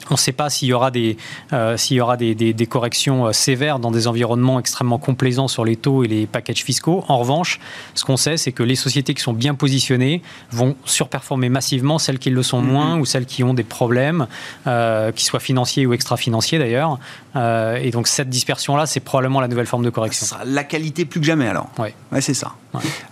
[0.09, 1.17] On ne sait pas s'il y aura des,
[1.53, 5.65] euh, s'il y aura des, des, corrections euh, sévères dans des environnements extrêmement complaisants sur
[5.65, 7.03] les taux et les packages fiscaux.
[7.07, 7.59] En revanche,
[7.93, 12.19] ce qu'on sait, c'est que les sociétés qui sont bien positionnées vont surperformer massivement celles
[12.19, 13.01] qui le sont moins mm-hmm.
[13.01, 14.27] ou celles qui ont des problèmes,
[14.67, 16.99] euh, qu'ils soient financiers ou extra-financiers d'ailleurs.
[17.35, 20.25] Euh, et donc cette dispersion-là, c'est probablement la nouvelle forme de correction.
[20.45, 21.69] La qualité plus que jamais alors.
[21.79, 21.89] Oui.
[22.11, 22.53] Ouais, c'est ça.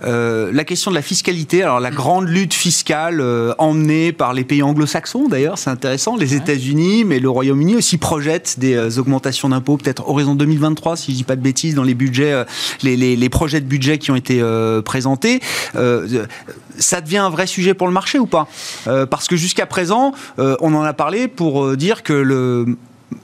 [0.02, 3.24] La question de la fiscalité, alors la grande lutte fiscale
[3.58, 6.16] emmenée par les pays anglo-saxons d'ailleurs, c'est intéressant.
[6.16, 11.18] Les États-Unis Mais le Royaume-Uni aussi projette des augmentations d'impôts, peut-être horizon 2023, si je
[11.18, 12.44] dis pas de bêtises, dans les budgets,
[12.84, 14.42] les, les, projets de budget qui ont été
[14.86, 15.42] présentés.
[15.74, 18.48] ça devient un vrai sujet pour le marché ou pas?
[18.86, 22.14] Parce que jusqu'à présent, on en a parlé pour dire que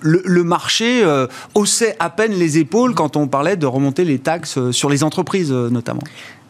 [0.01, 4.57] le marché euh, haussait à peine les épaules quand on parlait de remonter les taxes
[4.57, 6.03] euh, sur les entreprises euh, notamment.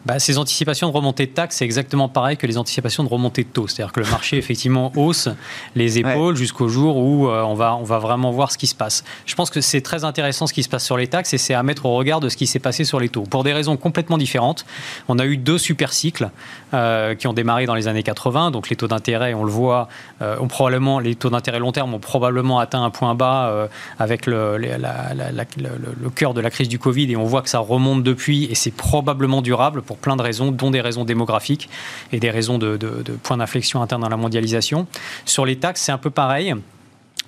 [0.06, 3.42] Bah, ces anticipations de remontée de taxes, c'est exactement pareil que les anticipations de remontée
[3.42, 3.66] de taux.
[3.66, 5.28] C'est-à-dire que le marché, effectivement, hausse
[5.74, 9.04] les épaules jusqu'au jour où on, va, on va vraiment voir ce qui se passe.
[9.26, 11.54] Je pense que c'est très intéressant ce qui se passe sur les taxes et c'est
[11.54, 13.22] à mettre au regard de ce qui s'est passé sur les taux.
[13.22, 14.64] Pour des raisons complètement différentes,
[15.08, 16.30] on a eu deux super cycles
[16.70, 18.50] qui ont démarré dans les années 80.
[18.50, 19.88] Donc les taux d'intérêt, on le voit,
[20.20, 24.26] ont probablement, les taux d'intérêt long terme ont probablement atteint un point bas euh, avec
[24.26, 28.44] le, le, cœur de la crise du Covid et on voit que ça remonte depuis
[28.44, 31.68] et c'est probablement durable pour plein de raisons, dont des raisons démographiques
[32.12, 34.86] et des raisons de, de points d'inflexion interne dans la mondialisation.
[35.24, 36.54] Sur les taxes, c'est un peu pareil.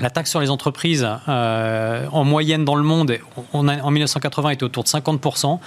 [0.01, 3.19] La taxe sur les entreprises, euh, en moyenne dans le monde,
[3.53, 5.59] on en 1980 était autour de 50%.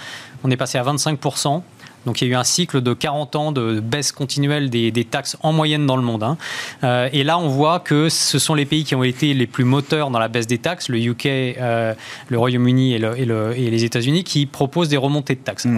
[0.42, 1.62] On est passé à 25%.
[2.06, 5.36] Donc il y a eu un cycle de 40 ans de baisse continuelle des, taxes
[5.42, 6.22] en moyenne dans le monde.
[6.22, 6.38] Hein.
[6.82, 9.64] Euh, et là, on voit que ce sont les pays qui ont été les plus
[9.64, 11.94] moteurs dans la baisse des taxes, le UK, euh,
[12.28, 15.68] le Royaume-Uni et, les États-Unis, qui proposent des remontées de taxes.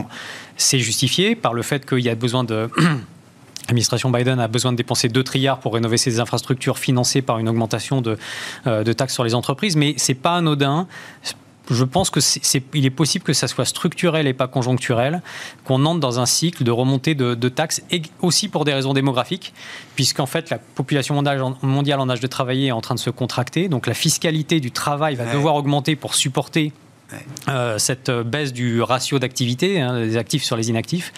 [0.56, 2.70] C'est justifié par le fait qu'il y a besoin de...
[3.68, 7.48] L'administration Biden a besoin de dépenser 2 trilliards pour rénover ses infrastructures financées par une
[7.48, 8.18] augmentation de,
[8.66, 10.86] euh, de taxes sur les entreprises, mais c'est pas anodin.
[11.70, 15.22] Je pense que c'est, il est possible que ça soit structurel et pas conjoncturel,
[15.64, 19.54] qu'on entre dans un cycle de remontée de, taxes, et aussi pour des raisons démographiques,
[19.94, 23.68] puisqu'en fait la population mondiale en âge de travailler est en train de se contracter,
[23.68, 26.72] donc la fiscalité du travail va devoir augmenter pour supporter
[27.48, 31.12] euh, cette baisse du ratio d'activité, hein, des actifs sur les inactifs,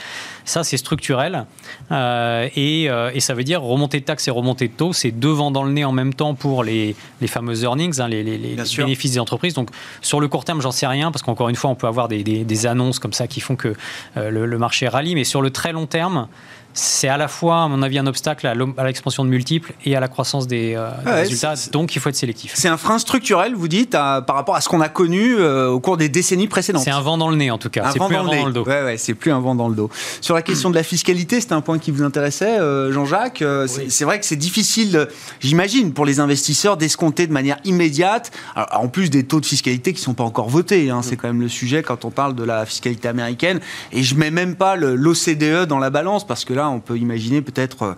[0.45, 1.47] ça c'est structurel.
[1.93, 5.31] Euh, euh, et, ça veut dire remonter de taxes et remonter de taux, c'est deux
[5.31, 9.13] vents dans le nez en même temps pour les, les fameux earnings, hein, les, bénéfices
[9.13, 9.55] des entreprises.
[9.55, 9.71] Donc
[10.03, 12.67] sur le court terme, j'en sais rien, parce qu'encore une fois, on peut avoir des,
[12.67, 13.75] annonces comme ça qui font que
[14.17, 16.29] le, le marché rallie, mais sur le très long terme,
[16.77, 20.01] c'est à la fois, à mon avis, un obstacle à l'expansion de multiples et à
[20.01, 21.55] la croissance des, euh, résultats.
[21.73, 22.53] Donc, il faut être sélectif.
[22.55, 25.81] C'est un frein structurel, vous dites, par rapport à ce qu'on a connu euh, au
[25.81, 26.83] cours des décennies précédentes.
[26.85, 27.91] C'est un vent dans le nez, en tout cas.
[27.93, 28.65] C'est plus un vent dans le dos.
[28.65, 29.91] Ouais, ouais, c'est plus un vent dans le dos.
[30.21, 33.43] Sur la question de la fiscalité, c'était un point qui vous intéressait, euh, Jean-Jacques.
[33.89, 35.09] C'est vrai que c'est difficile,
[35.41, 40.01] j'imagine, pour les investisseurs d'escompter de manière immédiate, en plus des taux de fiscalité qui
[40.01, 40.91] ne sont pas encore votés.
[40.91, 43.61] Hein, c'est quand même le sujet quand on parle de la fiscalité américaine.
[43.93, 47.43] Et je mets même pas l'OCDE dans la balance parce que là, on peut imaginer
[47.43, 47.95] peut-être euh,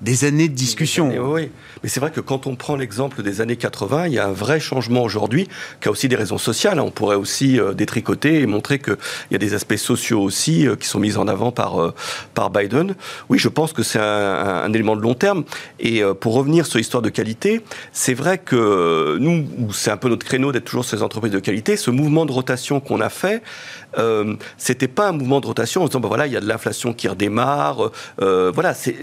[0.00, 1.12] des années de discussion.
[1.32, 1.50] oui,
[1.82, 4.32] mais c'est vrai que quand on prend l'exemple des années 80, il y a un
[4.32, 5.48] vrai changement aujourd'hui
[5.80, 6.80] qui a aussi des raisons sociales.
[6.80, 8.96] On pourrait aussi euh, détricoter et montrer qu'il
[9.30, 11.94] y a des aspects sociaux aussi euh, qui sont mis en avant par,
[12.34, 12.94] par Biden.
[13.28, 15.44] Oui, je pense que c'est un, élément de long terme.
[15.80, 20.26] Et pour revenir sur l'histoire de qualité, c'est vrai que nous, c'est un peu notre
[20.26, 23.42] créneau d'être toujours sur les entreprises de qualité, ce mouvement de rotation qu'on a fait,
[23.96, 26.46] euh, c'était pas un mouvement de rotation en disant bah voilà il y a de
[26.46, 28.96] l'inflation qui redémarre euh, voilà c'est,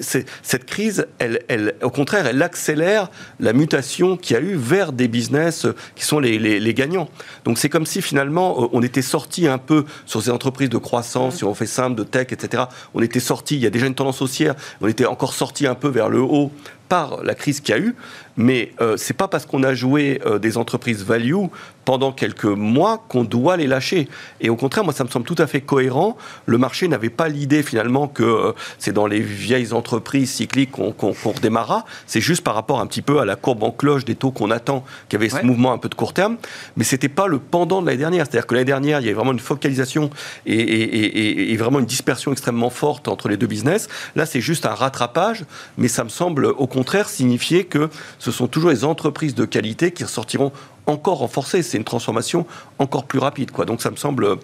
[0.43, 4.91] cette crise elle, elle, au contraire elle accélère la mutation qu'il y a eu vers
[4.91, 7.10] des business qui sont les, les, gagnants.
[7.45, 10.78] Donc c'est comme si finalement euh, on était sorti un peu sur ces entreprises de
[10.78, 13.88] croissance si on fait simple de tech etc on était sorti il y a déjà
[13.88, 16.52] une tendance haussière on était encore sorti un peu vers le haut
[16.88, 17.95] par la crise qu'il y a eu,
[18.38, 21.45] mais euh, c'est pas parce qu'on a joué euh, des entreprises value
[21.86, 24.10] pendant quelques mois qu'on doit les lâcher.
[24.41, 26.17] Et au contraire, moi, ça me semble tout à fait cohérent.
[26.45, 30.91] Le marché n'avait pas l'idée finalement que euh, c'est dans les vieilles entreprises cycliques qu'on
[30.91, 31.86] qu redémarra.
[32.08, 34.52] C'est juste par rapport un petit peu à la courbe en cloche des taux qu'on
[34.52, 36.38] attend, qu'il y avait ce mouvement un peu de court terme.
[36.76, 38.26] Mais c'était pas le pendant de l'année dernière.
[38.26, 40.10] C'est-à-dire que l'année dernière, il y avait vraiment une focalisation
[40.45, 43.88] et, et, et, vraiment une dispersion extrêmement forte entre les deux business.
[44.15, 45.45] Là, c'est juste un rattrapage,
[45.78, 49.91] mais ça me semble au contraire signifier que ce sont toujours les entreprises de qualité
[49.91, 50.52] qui ressortiront
[50.88, 51.63] encore renforcées.
[51.63, 52.45] C'est une transformation
[52.80, 53.52] encore plus rapide.
[53.52, 53.65] Quoi.
[53.65, 54.36] Donc ça me semble euh,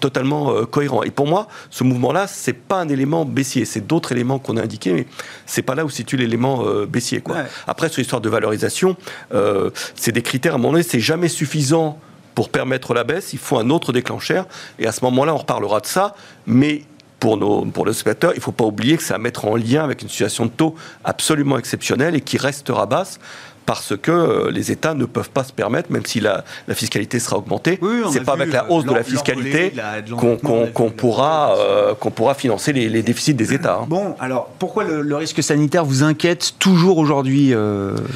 [0.00, 1.02] totalement euh, cohérent.
[1.02, 3.64] Et pour moi, ce mouvement-là, c'est pas un élément baissier.
[3.64, 5.06] C'est d'autres éléments qu'on a indiqués, mais
[5.46, 7.20] c'est pas là où situe l'élément euh, baissier.
[7.20, 7.36] Quoi.
[7.66, 8.96] Après, sur l'histoire de valorisation,
[9.94, 11.98] c'est des critères, à mon avis, c'est jamais suffisant
[12.34, 13.32] pour permettre la baisse.
[13.32, 14.46] Il faut un autre déclencheur.
[14.78, 16.14] Et à ce moment-là, on reparlera de ça.
[16.46, 16.82] Mais
[17.18, 19.56] pour, nos, pour le spectateur, il ne faut pas oublier que c'est à mettre en
[19.56, 23.18] lien avec une situation de taux absolument exceptionnelle et qui restera basse
[23.66, 27.38] parce que euh, les États ne peuvent pas se permettre, même si la, fiscalité sera
[27.38, 27.78] augmentée,
[28.12, 29.72] c'est pas avec la euh, hausse de la fiscalité
[30.16, 33.80] qu'on pourra, euh, qu'on pourra financer les, déficits des États.
[33.82, 33.86] Hein.
[33.88, 37.52] Bon, alors pourquoi le, risque sanitaire vous inquiète toujours aujourd'hui,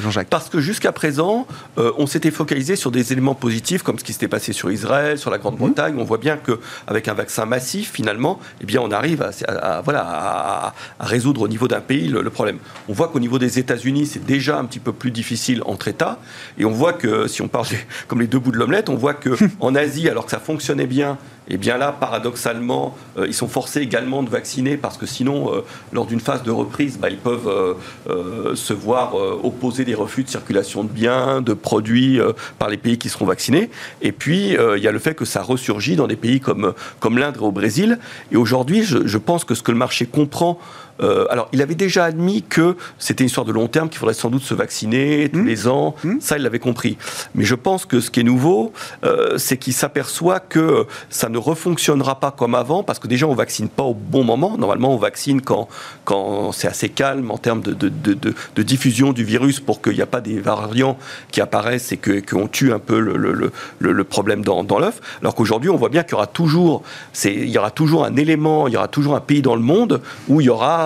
[0.01, 0.29] Jean-Jacques?
[0.29, 1.45] Parce que jusqu'à présent,
[1.77, 5.31] on s'était focalisé sur des éléments positifs, comme ce qui s'était passé sur Israël, sur
[5.31, 5.95] la Grande-Bretagne.
[5.97, 10.73] On voit bien qu'avec un vaccin massif, finalement, eh bien, on arrive à, voilà, à,
[10.99, 12.59] résoudre au niveau d'un pays le, le problème.
[12.87, 15.87] On voit qu'au niveau des États-Unis, c'est déjà un petit peu plus difficile difficile entre
[15.87, 16.19] États.
[16.57, 17.65] Et on voit que, si on parle
[18.07, 20.87] comme les deux bouts de l'omelette, on voit que en Asie, alors que ça fonctionnait
[20.87, 25.07] bien, et eh bien là, paradoxalement, euh, ils sont forcés également de vacciner parce que
[25.07, 27.75] sinon, euh, lors d'une phase de reprise, bah, ils peuvent
[28.07, 32.19] euh, se voir opposer des refus de circulation de biens, de produits
[32.59, 33.69] par les pays qui seront vaccinés.
[34.01, 37.17] Et puis, il y a le fait que ça ressurgit dans des pays comme, comme
[37.17, 37.97] l'Inde et au Brésil.
[38.31, 40.59] Et aujourd'hui, je, je pense que ce que le marché comprend
[41.01, 44.13] euh, alors, il avait déjà admis que c'était une histoire de long terme, qu'il faudrait
[44.13, 45.47] sans doute se vacciner tous hmm.
[45.47, 45.95] les ans.
[46.03, 46.19] Hmm.
[46.19, 46.97] Ça, il l'avait compris.
[47.35, 48.73] Mais je pense que ce qui est nouveau,
[49.03, 53.33] euh, c'est qu'il s'aperçoit que ça ne refonctionnera pas comme avant, parce que déjà, on
[53.33, 54.57] vaccine pas au bon moment.
[54.57, 55.67] Normalement, on vaccine quand,
[56.05, 59.93] quand c'est assez calme en termes de, de, de, de diffusion du virus pour qu'il
[59.93, 60.97] n'y a pas des variants
[61.31, 64.99] qui apparaissent et qu'on tue un peu le, le, le, problème dans, dans l'œuf.
[65.21, 66.83] Alors qu'aujourd'hui, on voit bien qu'il y aura toujours,
[67.23, 70.01] il y aura toujours un élément, il y aura toujours un pays dans le monde
[70.27, 70.80] où il y aura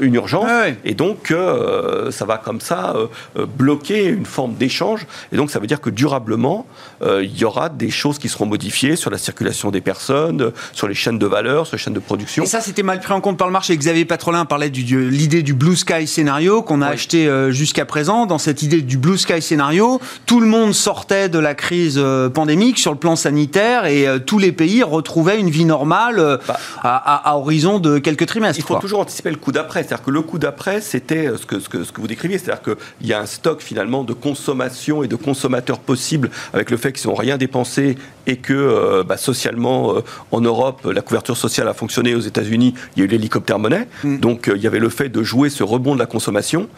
[0.00, 0.46] une urgence.
[0.48, 5.06] Euh, et donc, euh, ça va comme ça euh, bloquer une forme d'échange.
[5.32, 6.66] Et donc, ça veut dire que durablement,
[7.02, 10.94] il y aura des choses qui seront modifiées sur la circulation des personnes, sur les
[10.94, 12.44] chaînes de valeur, sur les chaînes de production.
[12.44, 13.76] Et ça, c'était mal pris en compte par le marché.
[13.76, 18.24] Xavier Patrolin parlait de l'idée du blue sky scénario qu'on a acheté jusqu'à présent.
[18.24, 22.78] Dans cette idée du blue sky scénario, tout le monde sortait de la crise pandémique
[22.78, 26.56] sur le plan sanitaire et tous les pays retrouvaient une vie normale bah.
[26.82, 28.58] à, horizon de quelques trimestres.
[28.58, 29.82] Il faut toujours anticiper le coup d'après.
[29.82, 32.38] C'est-à-dire que le coup d'après, c'était euh, ce que, ce, que, ce que vous décriviez.
[32.38, 36.76] C'est-à-dire qu'il y a un stock finalement de consommation et de consommateurs possibles avec le
[36.76, 41.36] fait qu'ils n'ont rien dépensé et que euh, bah, socialement, euh, en Europe, la couverture
[41.36, 42.14] sociale a fonctionné.
[42.14, 43.88] Aux États-Unis, il y a eu l'hélicoptère monnaie.
[44.02, 44.18] Mm.
[44.18, 46.68] Donc il y avait le fait de jouer ce rebond de la consommation.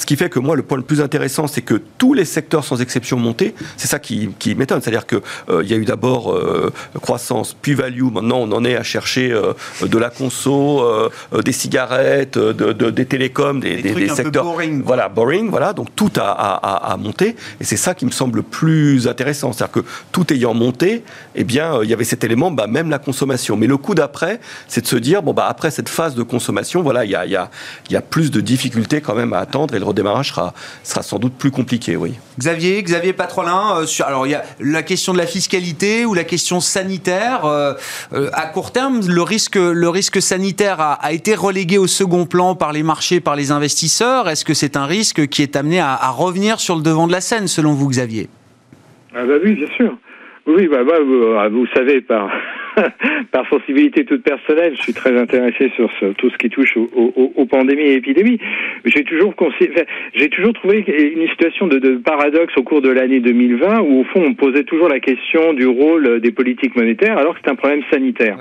[0.00, 2.64] Ce qui fait que moi, le point le plus intéressant, c'est que tous les secteurs,
[2.64, 3.52] sans exception, montaient.
[3.76, 4.80] C'est ça qui, qui m'étonne.
[4.80, 8.04] C'est-à-dire qu'il euh, y a eu d'abord euh, croissance, puis value.
[8.04, 10.82] Maintenant, on en est à chercher euh, de la conso,
[11.44, 14.44] des cigarettes, de, des télécoms, des, des, secteurs.
[14.44, 14.82] boring.
[14.82, 15.50] Voilà, boring.
[15.50, 17.36] Voilà, donc tout a, a, a, monté.
[17.60, 19.52] Et c'est ça qui me semble le plus intéressant.
[19.52, 22.98] C'est-à-dire que tout ayant monté, eh bien, il y avait cet élément, bah, même la
[22.98, 23.58] consommation.
[23.58, 26.80] Mais le coup d'après, c'est de se dire, bon, bah, après cette phase de consommation,
[26.80, 27.50] voilà, il y a, y, a,
[27.90, 29.74] y a plus de difficultés quand même à attendre.
[29.74, 32.14] Et le redémarrage sera, sera sans doute plus compliqué, oui.
[32.38, 36.14] Xavier, Xavier Patrolin, euh, sur, alors il y a la question de la fiscalité ou
[36.14, 37.44] la question sanitaire.
[37.44, 37.74] Euh,
[38.12, 42.26] euh, à court terme, le risque, le risque sanitaire a, a, été relégué au second
[42.26, 44.28] plan par les marchés, par les investisseurs.
[44.28, 47.12] Est-ce que c'est un risque qui est amené à, à, revenir sur le devant de
[47.12, 48.28] la scène, selon vous, Xavier?
[49.14, 49.96] Ah bah Oui, bien sûr.
[50.46, 52.30] Oui, bah, bah vous, vous savez, par
[53.32, 57.82] par sensibilité toute personnelle, je suis très intéressé sur tout ce qui touche aux, pandémies
[57.82, 58.38] et épidémies.
[58.84, 59.34] J'ai toujours,
[60.14, 60.84] j'ai toujours trouvé
[61.16, 64.88] une situation de, paradoxe au cours de l'année 2020 où, au fond, on posait toujours
[64.88, 68.38] la question du rôle des politiques monétaires alors que c'est un problème sanitaire.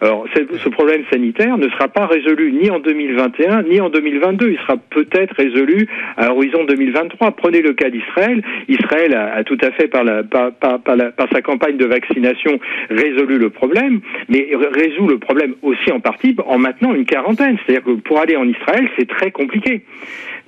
[0.00, 4.50] Alors, ce problème sanitaire ne sera pas résolu ni en 2021 ni en 2022.
[4.50, 7.32] Il sera peut-être résolu à l'horizon 2023.
[7.32, 8.42] Prenez le cas d'Israël.
[8.68, 12.58] Israël a, tout à fait, par, la, par, par, par sa campagne de vaccination,
[12.90, 13.79] résolu le problème
[14.28, 17.56] mais résout le problème aussi en partie en maintenant une quarantaine.
[17.64, 19.82] C'est-à-dire que pour aller en Israël, c'est très compliqué.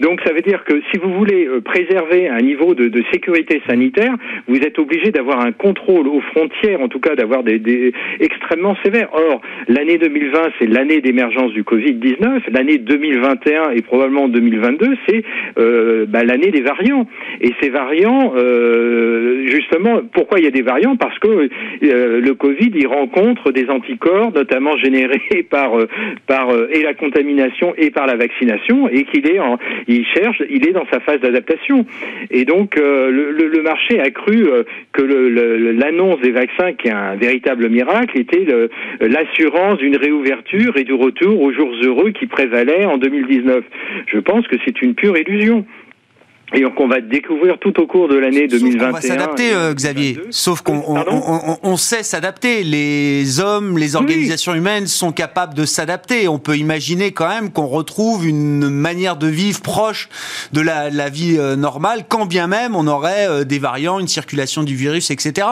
[0.01, 3.63] Donc ça veut dire que si vous voulez euh, préserver un niveau de, de sécurité
[3.67, 4.15] sanitaire,
[4.49, 8.77] vous êtes obligé d'avoir un contrôle aux frontières, en tout cas d'avoir des, des, extrêmement
[8.85, 9.09] sévères.
[9.13, 12.51] Or, l'année 2020, c'est l'année d'émergence du Covid-19.
[12.53, 15.23] L'année 2021 et probablement 2022, c'est
[15.59, 17.07] euh, bah, l'année des variants.
[17.41, 20.97] Et ces variants, euh, justement, pourquoi il y a des variants?
[20.97, 25.89] Parce que euh, le Covid, il rencontre des anticorps, notamment générés par, euh,
[26.27, 30.67] par et la contamination et par la vaccination, et qu'il est en, il cherche, il
[30.67, 31.87] est dans sa phase d'adaptation.
[32.31, 37.17] Et donc euh, le, marché a cru euh, que l'annonce des vaccins, qui est un
[37.17, 38.47] véritable miracle, était
[39.01, 43.65] l'assurance d'une réouverture et du retour aux jours heureux qui prévalaient en 2019.
[44.07, 45.65] Je pense que c'est une pure illusion.
[46.55, 48.89] Et donc on va découvrir tout au cours de l'année 2021.
[48.89, 50.19] On va s'adapter, euh, Xavier.
[50.31, 50.83] Sauf qu'on
[51.63, 52.63] on, sait s'adapter.
[52.63, 56.29] Les hommes, les organisations humaines sont capables de s'adapter.
[56.29, 60.09] On peut imaginer quand même qu'on retrouve une manière de vivre proche
[60.53, 64.09] de la, la vie euh, normale, quand bien même on aurait euh, des variants, une
[64.09, 65.47] circulation du virus, etc.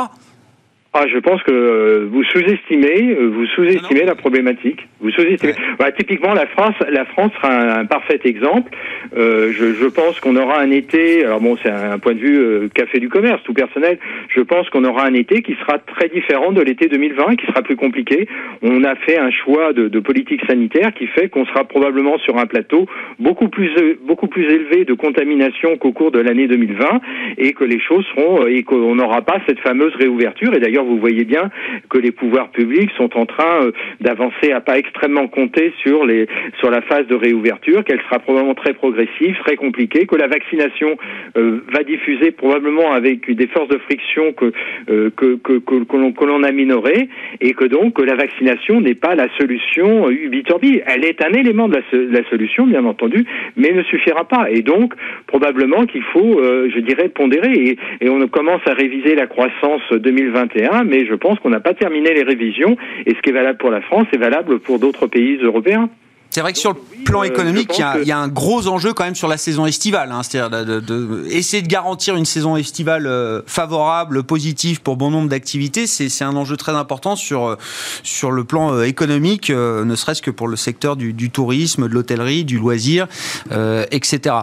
[0.93, 4.89] Ah, je pense que euh, vous sous-estimez, euh, vous sous-estimez la problématique.
[5.01, 5.55] Vous sous-estimez.
[5.79, 8.73] Bah, typiquement, la France, la France sera un, parfait exemple.
[9.17, 11.25] Euh, je, je, pense qu'on aura un été.
[11.25, 13.99] Alors bon, c'est un, point de vue euh, café du commerce, tout personnel.
[14.31, 17.63] Je pense qu'on aura un été qui sera très différent de l'été 2020, qui sera
[17.63, 18.27] plus compliqué.
[18.61, 22.37] On a fait un choix de, de politique sanitaire qui fait qu'on sera probablement sur
[22.37, 22.87] un plateau
[23.21, 23.71] beaucoup plus
[24.05, 27.01] beaucoup plus élevé de contamination qu'au cours de l'année 2020,
[27.39, 30.53] et que les choses seront et qu'on n'aura pas cette fameuse réouverture.
[30.55, 31.51] Et d'ailleurs vous voyez bien
[31.89, 36.27] que les pouvoirs publics sont en train euh, d'avancer à pas extrêmement compter sur les
[36.59, 40.97] sur la phase de réouverture, qu'elle sera probablement très progressive, très compliquée, que la vaccination
[41.37, 44.53] euh, va diffuser probablement avec des forces de friction que
[44.91, 47.09] euh, que que, que, l'on a minorées
[47.41, 50.81] et que donc la vaccination n'est pas la solution ubiturbi.
[50.87, 53.25] Elle est un élément de la, solution, bien entendu,
[53.57, 54.51] mais ne suffira pas.
[54.51, 54.95] Et donc
[55.27, 57.53] probablement qu'il faut, je dirais, pondérer.
[57.53, 61.75] Et, et on commence à réviser la croissance 2021, mais je pense qu'on n'a pas
[61.75, 62.77] terminé les révisions.
[63.07, 65.89] Et ce qui est valable pour la France est valable pour d'autres pays européens.
[66.31, 69.05] C'est vrai que sur le plan euh, économique, il y, a, un gros enjeu quand
[69.05, 70.13] même sur la saison estivale.
[70.13, 70.23] Hein.
[70.23, 75.89] C'est-à-dire de, essayer de garantir une saison estivale euh, favorable, positive pour bon nombre d'activités.
[75.89, 77.57] C'est un enjeu très important sur, euh,
[78.05, 82.59] sur le plan économique, ne serait-ce que pour le secteur du, tourisme, de l'hôtellerie, du
[82.59, 83.09] loisir,
[83.91, 84.37] etc.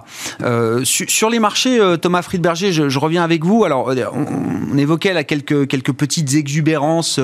[0.83, 3.63] sur les marchés, Thomas Friedberger, je, reviens avec vous.
[3.63, 7.19] Alors, on, évoquait là quelques, quelques petites exubérances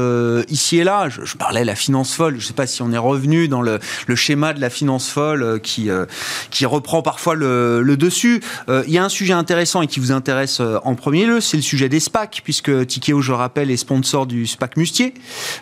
[0.49, 1.09] ici et là.
[1.09, 2.35] Je, parlais de la finance folle.
[2.35, 5.09] Je ne sais pas si on est revenu dans le, le schéma de la finance
[5.09, 6.05] folle euh, qui, euh,
[6.49, 8.41] qui reprend parfois le, dessus.
[8.69, 11.57] Euh, il y a un sujet intéressant et qui vous intéresse en premier lieu, c'est
[11.57, 15.13] le sujet des SPAC, puisque Tikeo, je rappelle, est sponsor du SPAC Mustier.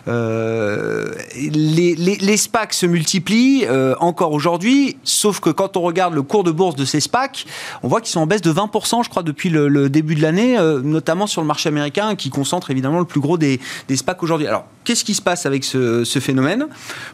[0.06, 3.66] les, les, SPAC se multiplient
[4.00, 7.44] encore aujourd'hui, sauf que quand on regarde le cours de bourse de ces SPAC,
[7.82, 10.56] on voit qu'ils sont en baisse de 20%, je crois, depuis le, début de l'année,
[10.82, 14.46] notamment sur le marché américain, qui concentre évidemment le plus gros des, des SPAC aujourd'hui.
[14.46, 16.66] Alors, qu'est-ce qui se passe avec ce, phénomène?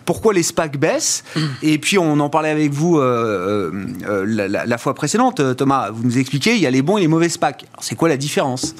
[0.04, 1.24] Pourquoi les SPAC baissent?
[1.62, 3.70] Et puis on en parlait avec vous euh,
[4.08, 5.90] euh, la, fois précédente, Thomas.
[5.90, 7.66] Vous nous expliquez, il y a les bons et les mauvais SPAC.
[7.80, 8.74] C'est quoi la différence?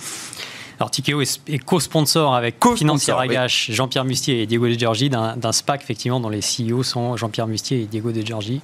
[0.80, 5.52] Alors Tikeo est, co-sponsor avec co Financière Agache, Jean-Pierre Mustier et Diego de Giorgi d'un
[5.52, 8.62] SPAC effectivement dont les CEO sont Jean-Pierre Mustier et Diego de Giorgi.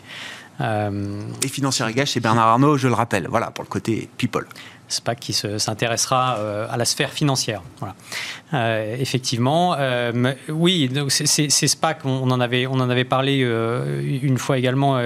[0.60, 3.26] Euh, et Financière Agache, c'est Bernard Arnault, je le rappelle.
[3.28, 4.46] Voilà pour le côté people.
[4.88, 6.38] SPAC qui s'intéressera
[6.70, 7.62] à la sphère financière.
[7.78, 7.94] Voilà.
[8.54, 14.38] Euh, effectivement, euh, oui, ces SPAC, on, en avait, on en avait parlé euh, une
[14.38, 15.00] fois également,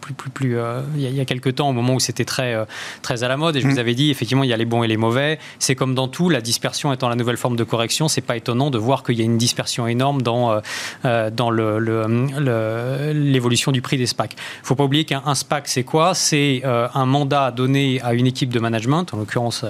[0.00, 0.56] plus, plus, plus,
[0.96, 2.56] il, y a, quelques temps, au moment où c'était très,
[3.02, 3.80] très à la mode, et je vous mm.
[3.80, 5.38] avais dit, effectivement, il y a les bons et les mauvais.
[5.58, 8.70] C'est comme dans tout, la dispersion étant la nouvelle forme de correction, c'est pas étonnant
[8.70, 10.60] de voir qu'il y a une dispersion énorme dans,
[11.04, 14.34] dans l'évolution le, du prix des SPAC.
[14.34, 16.14] Il faut pas oublier qu'un SPAC, c'est quoi?
[16.14, 19.64] C'est un mandat donné à une équipe de management, en l'occurrence,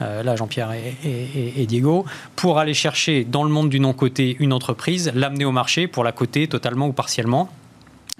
[0.00, 2.04] là, Jean-Pierre et, et, et Diego,
[2.36, 6.12] pour aller chercher dans le monde du non-coté une entreprise, l'amener au marché pour la
[6.12, 7.50] coter totalement ou partiellement.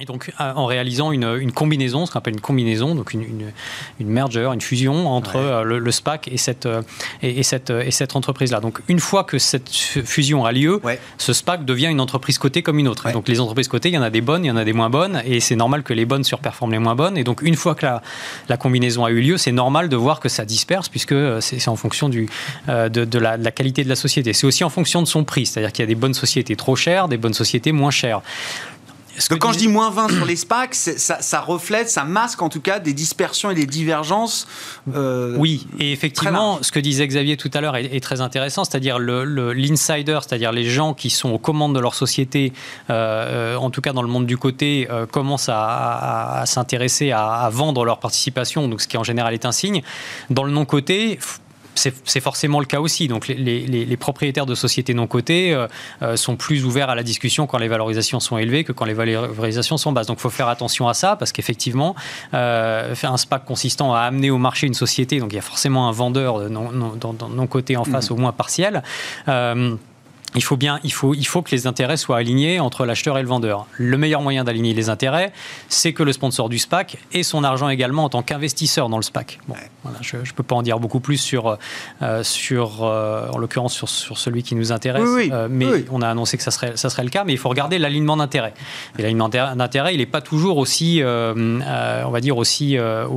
[0.00, 3.52] Et donc, euh, en réalisant une, combinaison, ce qu'on appelle une combinaison, donc une,
[4.00, 6.82] une, merger, une fusion entre euh, le, SPAC et cette, euh,
[7.22, 8.58] et, cette, et cette entreprise-là.
[8.58, 10.82] Donc, une fois que cette fusion a lieu,
[11.16, 13.08] ce SPAC devient une entreprise cotée comme une autre.
[13.12, 14.72] Donc, les entreprises cotées, il y en a des bonnes, il y en a des
[14.72, 17.16] moins bonnes, et c'est normal que les bonnes surperforment les moins bonnes.
[17.16, 18.02] Et donc, une fois que la,
[18.48, 21.76] la combinaison a eu lieu, c'est normal de voir que ça disperse, puisque c'est en
[21.76, 22.28] fonction du,
[22.66, 24.32] de, de, la, de la qualité de la société.
[24.32, 26.74] C'est aussi en fonction de son prix, c'est-à-dire qu'il y a des bonnes sociétés trop
[26.74, 28.22] chères, des bonnes sociétés moins chères.
[29.14, 32.48] Parce que quand je dis moins 20 sur les SPAC, ça, reflète, ça masque en
[32.48, 34.46] tout cas des dispersions et des divergences.
[34.94, 38.98] Euh, oui, et effectivement, ce que disait Xavier tout à l'heure est, très intéressant, c'est-à-dire
[38.98, 42.52] l'insider, le, c'est-à-dire les gens qui sont aux commandes de leur société,
[42.90, 47.50] euh, en tout cas dans le monde du côté, euh, commencent à, s'intéresser à, à,
[47.50, 49.82] vendre leur participation, donc ce qui en général est un signe.
[50.30, 51.18] Dans le non-côté,
[51.74, 53.08] c'est forcément le cas aussi.
[53.08, 55.66] Donc les, propriétaires de sociétés non cotées euh,
[56.02, 58.94] euh, sont plus ouverts à la discussion quand les valorisations sont élevées que quand les
[58.94, 60.06] valorisations sont basses.
[60.06, 61.94] Donc il faut faire attention à ça parce qu'effectivement,
[62.34, 65.42] euh, faire un SPAC consistant à amener au marché une société, donc il y a
[65.42, 66.96] forcément un vendeur non, non,
[67.30, 68.12] non coté en face, mmh.
[68.12, 68.82] au moins partiel
[70.34, 73.22] il faut bien, il faut, il faut que les intérêts soient alignés entre l'acheteur et
[73.22, 73.66] le vendeur.
[73.78, 75.32] Le meilleur moyen d'aligner les intérêts,
[75.68, 79.02] c'est que le sponsor du SPAC ait son argent également en tant qu'investisseur dans le
[79.02, 79.38] SPAC.
[79.46, 79.54] Bon,
[79.84, 81.56] voilà, je ne peux pas en dire beaucoup plus sur,
[82.02, 86.08] euh, sur euh, en l'occurrence sur, sur, celui qui nous intéresse, euh, mais on a
[86.08, 87.24] annoncé que ça serait, ça serait le cas.
[87.24, 88.54] Mais il faut regarder l'alignement d'intérêts.
[88.98, 92.76] Et l'alignement d'intérêts, il n'est pas toujours aussi, on va dire aussi,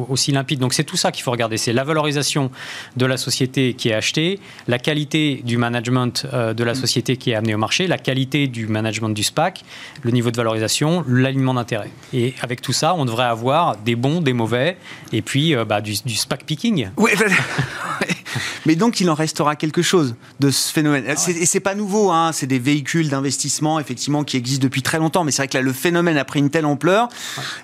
[0.10, 0.60] aussi limpide.
[0.60, 1.58] Donc c'est tout ça qu'il faut regarder.
[1.58, 2.52] C'est la valorisation
[2.96, 7.36] de la société qui est achetée, la qualité du management de la société qui est
[7.36, 9.64] amenée au marché, la qualité du management du SPAC,
[10.02, 11.90] le niveau de valorisation, l'alignement d'intérêt.
[12.14, 14.78] Et avec tout ça, on devrait avoir des bons, des mauvais,
[15.14, 16.90] et puis euh, bah, du, SPAC picking.
[16.98, 17.12] Oui,
[18.66, 21.06] mais donc il en restera quelque chose de ce phénomène.
[21.08, 25.00] Ah Et c'est pas nouveau, hein, c'est des véhicules d'investissement effectivement qui existent depuis très
[25.00, 27.10] longtemps, mais c'est vrai que là le phénomène a pris une telle ampleur,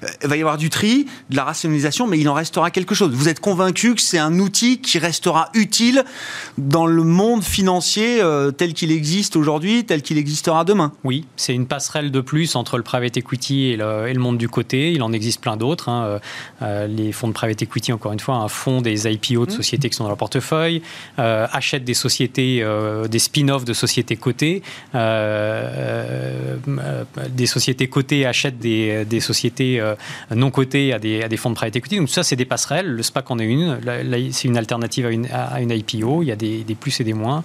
[0.01, 2.95] il euh, va y avoir du tri, de la rationalisation, mais il en restera quelque
[2.95, 3.11] chose.
[3.13, 6.03] Vous êtes convaincu que c'est un outil qui restera utile
[6.57, 10.91] dans le monde financier euh, tel qu'il existe aujourd'hui, tel qu'il existera demain?
[11.03, 14.91] Oui, c'est une passerelle de plus entre le private equity et le, monde du côté.
[14.93, 15.89] Il en existe plein d'autres.
[15.89, 16.19] Hein.
[16.61, 19.55] Euh, les fonds de private equity, encore une fois, un fonds des IPO de mmh.
[19.55, 20.82] sociétés qui sont dans leur portefeuille portefeuille,
[21.18, 22.66] achètent des sociétés,
[23.09, 24.61] des spin-offs de sociétés cotées,
[27.30, 29.82] des sociétés cotées achètent des, sociétés
[30.34, 31.97] non cotées à des, fonds de private equity.
[31.97, 32.88] Donc ça, c'est des passerelles.
[32.88, 33.80] Le SPAC en est une.
[34.32, 36.24] C'est une alternative à une, IPO.
[36.24, 37.43] Il y a des plus et des moins.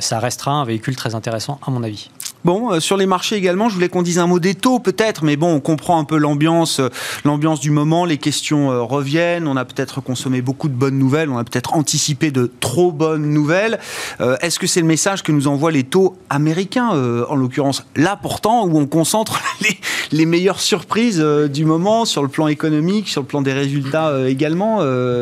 [0.00, 2.10] ça restera un véhicule très intéressant, à mon avis.
[2.44, 5.24] Bon, euh, sur les marchés également, je voulais qu'on dise un mot des taux peut-être,
[5.24, 6.90] mais bon, on comprend un peu l'ambiance, euh,
[7.24, 11.30] l'ambiance du moment, les questions euh, reviennent, on a peut-être consommé beaucoup de bonnes nouvelles,
[11.30, 13.78] on a peut-être anticipé de trop bonnes nouvelles.
[14.40, 18.66] Est-ce que c'est le message que nous envoient les taux américains, en l'occurrence là pourtant,
[18.66, 19.78] où on concentre les,
[20.12, 24.80] les meilleures surprises du moment sur le plan économique, sur le plan des résultats également,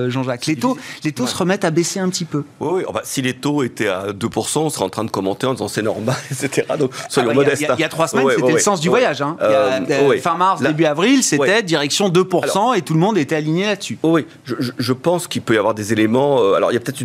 [0.08, 0.46] Jean-Jacques?
[0.46, 2.44] Les taux, les taux se remettent à baisser un petit peu.
[2.60, 3.00] Oui, oui.
[3.04, 5.82] si les taux étaient à 2%, on serait en train de commenter en disant c'est
[5.82, 6.66] normal, etc.
[6.78, 7.64] Donc, soyons ah bah, modestes.
[7.76, 9.22] Il y, a trois semaines, c'était le sens du voyage.
[9.22, 9.36] Hein.
[9.40, 13.66] Euh, euh, fin mars, début avril, c'était direction 2% et tout le monde était aligné
[13.66, 13.98] là-dessus.
[14.02, 16.42] Oui, je, je pense qu'il peut y avoir des éléments.
[16.42, 17.02] Euh, alors, il y a peut-être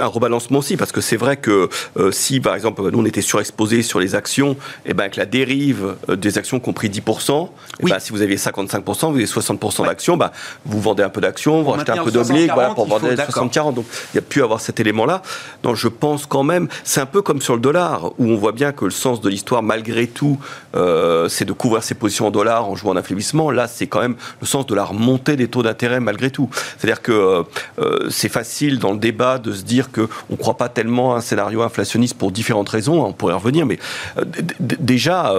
[0.00, 1.68] un rebalancement aussi, parce que c'est vrai que
[2.10, 5.26] si, par exemple, nous, on était surexposés sur les actions, et eh ben, avec la
[5.26, 7.48] dérive des actions qui ont pris 10%,
[7.80, 10.18] eh ben, si vous aviez 55%, vous avez 60% d'actions,
[10.64, 13.74] vous vendez un peu d'actions, vous rachetez un peu d'obliques voilà, pour vendre 60-40.
[13.74, 15.22] Donc, il y a pu avoir cet élément-là.
[15.62, 18.52] Donc, je pense quand même, c'est un peu comme sur le dollar, où on voit
[18.52, 20.38] bien que le sens de l'histoire, malgré tout,
[20.76, 23.50] euh, c'est de couvrir ses positions en dollars en jouant en affaiblissement.
[23.50, 26.48] Là, c'est quand même le sens de la remontée des taux d'intérêt malgré tout.
[26.78, 27.42] C'est-à-dire que euh,
[27.80, 31.18] euh, c'est facile dans le débat de se dire qu'on ne croit pas tellement à
[31.18, 33.04] un scénario inflationniste pour différentes raisons.
[33.04, 33.78] On pourrait revenir, mais
[34.60, 35.34] déjà,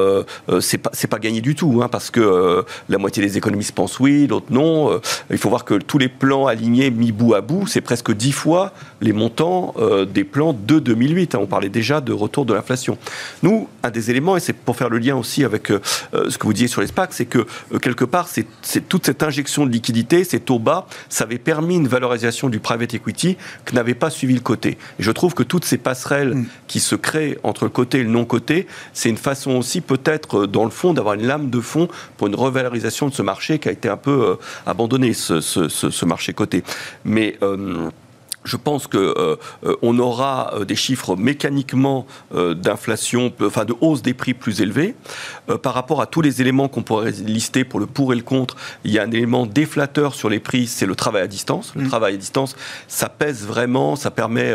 [0.59, 4.27] c'est pas, pas gagné du tout, hein, parce que la moitié des économistes pensent oui,
[4.27, 4.99] l'autre non.
[5.29, 8.31] il faut voir que tous les plans alignés mis bout à bout, c'est presque dix
[8.31, 9.73] fois les montants
[10.07, 11.35] des plans de 2008.
[11.35, 11.39] Hein.
[11.41, 12.97] On parlait déjà de retour de l'inflation.
[13.43, 15.81] Nous, un des éléments, et c'est pour faire le lien aussi avec euh,
[16.13, 18.45] euh, ce que vous disiez sur les SPAC, c'est que euh, quelque part, c'est
[18.87, 22.93] toute cette injection de liquidité, ces taux bas, ça avait permis une valorisation du private
[22.93, 24.77] equity qui n'avait pas suivi le côté.
[24.99, 26.45] Et je trouve que toutes ces passerelles mm.
[26.67, 30.65] qui se créent entre le côté et le non-côté, c'est une façon aussi peut-être, dans
[30.65, 31.87] le fond, d'avoir une lame de fond
[32.17, 36.63] pour une revalorisation de ce marché qui a été un peu abandonné, ce, marché côté.
[37.05, 37.37] Mais
[38.43, 39.35] je pense que euh,
[39.65, 44.95] euh, on aura euh, des chiffres mécaniquement d'inflation, enfin de hausse des prix plus élevés
[45.61, 48.55] par rapport à tous les éléments qu'on pourrait lister pour le pour et le contre.
[48.83, 51.73] Il y a un élément déflateur sur les prix, c'est le travail à distance.
[51.75, 51.87] Le mm.
[51.89, 52.55] travail à distance,
[52.87, 54.53] ça pèse vraiment, ça permet,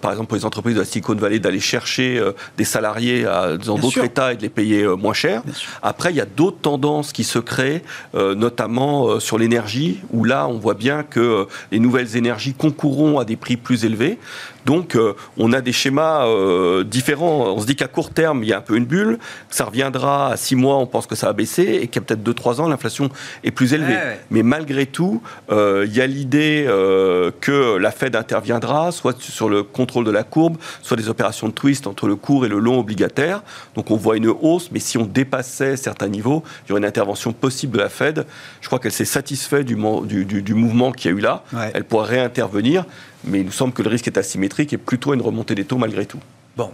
[0.00, 2.22] par exemple, pour les entreprises de la Silicon Valley d'aller chercher
[2.56, 3.24] des salariés
[3.64, 5.42] dans d'autres États et de les payer moins cher.
[5.82, 7.82] Après, il y a d'autres tendances qui se créent,
[8.14, 13.36] notamment sur l'énergie, où là, on voit bien que les nouvelles énergies concourront à des
[13.36, 14.18] prix plus élevés.
[14.64, 17.52] Donc, euh, on a des schémas euh, différents.
[17.54, 19.18] On se dit qu'à court terme, il y a un peu une bulle.
[19.50, 21.80] Ça reviendra à six mois, on pense que ça va baisser.
[21.82, 23.10] Et qu'à peut-être deux, trois ans, l'inflation
[23.44, 23.96] est plus élevée.
[24.30, 26.66] Mais malgré tout, euh, il y a l'idée
[27.40, 31.52] que la Fed interviendra, soit sur le contrôle de la courbe, soit des opérations de
[31.52, 33.42] twist entre le court et le long obligataire.
[33.74, 34.70] Donc, on voit une hausse.
[34.70, 38.26] Mais si on dépassait certains niveaux, il y aurait une intervention possible de la Fed.
[38.60, 39.74] Je crois qu'elle s'est satisfaite du,
[40.24, 41.44] du, mouvement qu'il y a eu là.
[41.74, 42.84] Elle pourrait réintervenir
[43.24, 45.78] mais il nous semble que le risque est asymétrique et plutôt une remontée des taux
[45.78, 46.20] malgré tout.
[46.56, 46.70] Bon.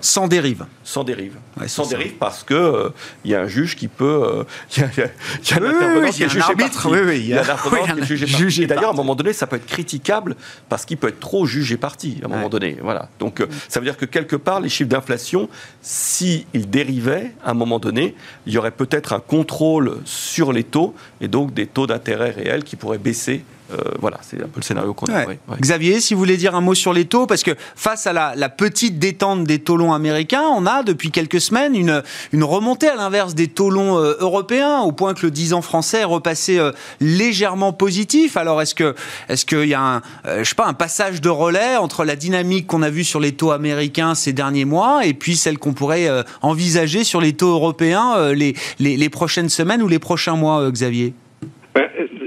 [0.00, 0.66] Sans dérive.
[0.82, 1.34] Sans dérive.
[1.66, 2.88] Sans dérive parce que euh,
[3.24, 4.44] il y a un juge qui peut.
[4.76, 6.88] Il y, a, un intervenant qui est jugé arbitre.
[6.90, 9.14] Oui, oui, il y a un intervenant qui est jugé Et d'ailleurs, à un moment
[9.14, 10.34] donné, ça peut être critiquable
[10.68, 12.78] parce qu'il peut être trop jugé parti à un moment donné.
[12.82, 13.08] Voilà.
[13.20, 15.48] Donc, euh, ça veut dire que quelque part, les chiffres d'inflation,
[15.82, 18.16] s'ils dérivaient à un moment donné,
[18.46, 22.64] il y aurait peut-être un contrôle sur les taux et donc des taux d'intérêt réels
[22.64, 25.24] qui pourraient baisser euh, voilà, c'est un peu le scénario qu'on a.
[25.60, 28.48] Xavier, si vous voulez dire un mot sur les taux, parce que face à la,
[28.48, 32.02] petite détente des taux longs américains, on a depuis quelques semaines une,
[32.32, 35.62] une remontée à l'inverse des taux longs euh, européens, au point que le 10 ans
[35.62, 38.36] français est repassé euh, légèrement positif.
[38.36, 38.94] Alors est-ce que
[39.28, 42.66] est-ce qu'il y a un, je sais pas, un passage de relais entre la dynamique
[42.66, 46.08] qu'on a vue sur les taux américains ces derniers mois et puis celle qu'on pourrait
[46.42, 51.14] envisager sur les taux européens les, les, les prochaines semaines ou les prochains mois, Xavier?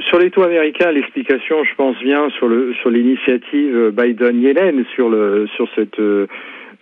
[0.10, 5.10] Sur les taux américains, l'explication, je pense, vient sur le sur l'initiative euh, Biden-Yellen sur
[5.10, 6.26] le sur cette euh,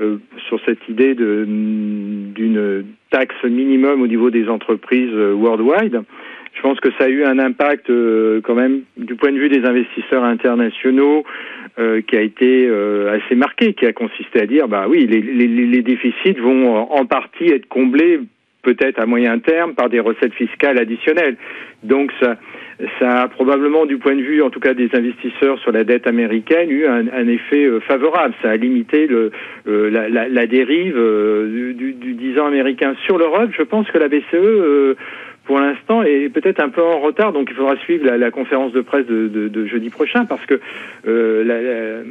[0.02, 0.18] euh,
[0.48, 6.02] sur cette idée de d'une taxe minimum au niveau des entreprises worldwide.
[6.54, 7.92] Je pense que ça a eu un impact
[8.44, 11.24] quand même du point de vue des investisseurs internationaux
[12.08, 12.68] qui a été
[13.10, 17.06] assez marqué, qui a consisté à dire bah oui, les, les, les déficits vont en
[17.06, 18.22] partie être comblés
[18.64, 21.38] peut-être à moyen terme par des recettes fiscales additionnelles.
[21.84, 22.38] Donc ça,
[23.00, 26.06] ça a probablement, du point de vue en tout cas des investisseurs sur la dette
[26.06, 28.36] américaine, eu un, un effet euh, favorable.
[28.42, 29.32] Ça a limité le,
[29.68, 33.50] euh, la, la, la, dérive euh, du, du, 10 ans américain sur l'Europe.
[33.58, 34.96] Je pense que la BCE
[35.48, 38.74] pour l'instant est peut-être un peu en retard, donc il faudra suivre la, la conférence
[38.74, 40.60] de presse de, de, de, jeudi prochain parce que
[41.08, 42.04] euh, la,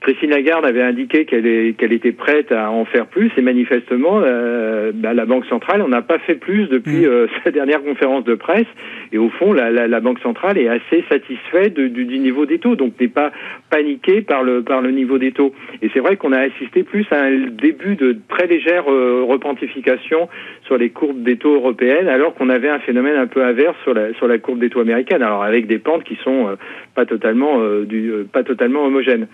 [0.00, 4.92] Christine Lagarde avait indiqué qu'elle qu'elle était prête à en faire plus et manifestement, euh,
[4.94, 7.06] bah, la Banque centrale, on n'a pas fait plus depuis mm.
[7.06, 8.66] euh, sa dernière conférence de presse.
[9.12, 12.58] Et au fond, la, la, la Banque centrale est assez satisfaite du, du, niveau des
[12.58, 13.32] taux, donc n'est pas
[13.70, 15.52] paniquée par le, par le niveau des taux.
[15.82, 20.28] Et c'est vrai qu'on a assisté plus à un début de très légère euh, repentification
[20.64, 23.94] sur les courbes des taux européennes, alors qu'on avait un phénomène un peu inverse sur
[23.94, 25.22] la, sur la courbe des taux américaines.
[25.22, 26.56] Alors avec des pentes qui sont
[26.94, 29.26] pas totalement, du, pas totalement homogènes.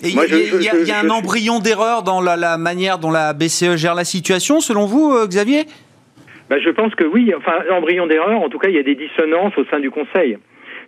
[0.00, 4.04] Il y, a, un embryon d'erreur dans la, la, manière dont la BCE gère la
[4.04, 5.64] situation, selon vous, euh, Xavier?
[6.50, 7.32] Ben, Je pense que oui.
[7.36, 10.38] Enfin, embryon d'erreur, en tout cas, il y a des dissonances au sein du Conseil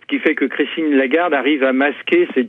[0.09, 2.45] qui fait que Christine Lagarde arrive à masquer ces,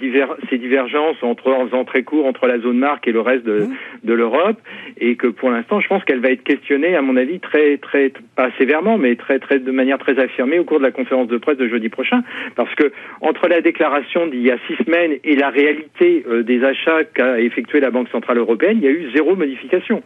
[0.49, 3.61] ces divergences entre, en faisant très court entre la zone marque et le reste de,
[3.61, 3.77] mmh.
[4.05, 4.57] de l'Europe,
[4.99, 8.13] et que pour l'instant, je pense qu'elle va être questionnée, à mon avis, très, très,
[8.35, 11.37] pas sévèrement, mais très, très, de manière très affirmée au cours de la conférence de
[11.37, 12.23] presse de jeudi prochain,
[12.57, 16.65] parce que entre la déclaration d'il y a six semaines et la réalité euh, des
[16.65, 20.03] achats qu'a effectué la Banque centrale européenne, il y a eu zéro modification.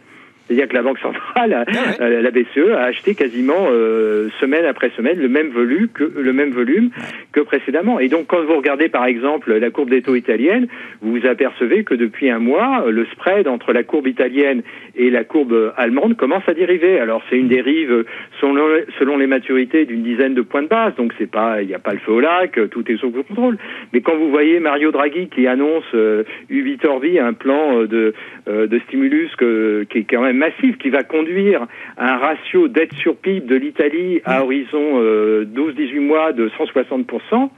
[0.47, 4.91] C'est-à-dire que la Banque centrale, ah euh, la BCE, a acheté quasiment euh, semaine après
[4.91, 6.89] semaine le même volume que le même volume
[7.31, 7.99] que précédemment.
[7.99, 10.67] Et donc, quand vous regardez par exemple la courbe des taux italienne,
[11.01, 14.61] vous vous apercevez que depuis un mois, le spread entre la courbe italienne
[14.95, 16.99] et la courbe allemande commence à dériver.
[16.99, 18.05] Alors, c'est une dérive
[18.39, 18.65] selon,
[18.99, 20.95] selon les maturités d'une dizaine de points de base.
[20.95, 23.57] Donc, c'est pas, il n'y a pas le feu au lac, tout est sous contrôle.
[23.93, 28.13] Mais quand vous voyez Mario Draghi qui annonce euh, Ubi Torbi un plan euh, de,
[28.47, 31.65] de stimulus que, qui est quand même massif qui va conduire
[31.97, 37.49] à un ratio dette sur PIB de l'Italie à horizon 12-18 euh, mois de 160%.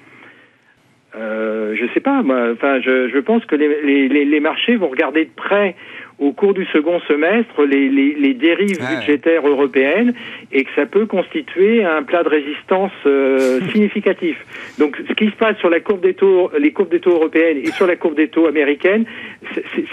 [1.18, 2.50] Euh, je sais pas, moi.
[2.54, 5.76] Enfin, je, je pense que les, les, les, marchés vont regarder de près
[6.20, 10.14] au cours du second semestre les, les, les dérives budgétaires européennes
[10.52, 14.38] et que ça peut constituer un plat de résistance euh, significatif.
[14.80, 17.58] Donc, ce qui se passe sur la courbe des taux, les courbes des taux européennes
[17.58, 19.06] et sur la courbe des taux américaines,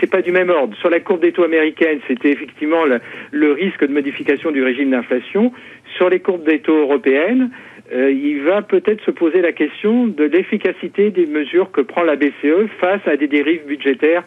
[0.01, 0.77] c'est pas du même ordre.
[0.79, 3.01] Sur la courbe des taux américaines, c'était effectivement le,
[3.31, 5.53] le risque de modification du régime d'inflation.
[5.97, 7.51] Sur les courbes des taux européennes,
[7.93, 12.17] euh, il va peut-être se poser la question de l'efficacité des mesures que prend la
[12.17, 14.25] BCE face à des dérives budgétaires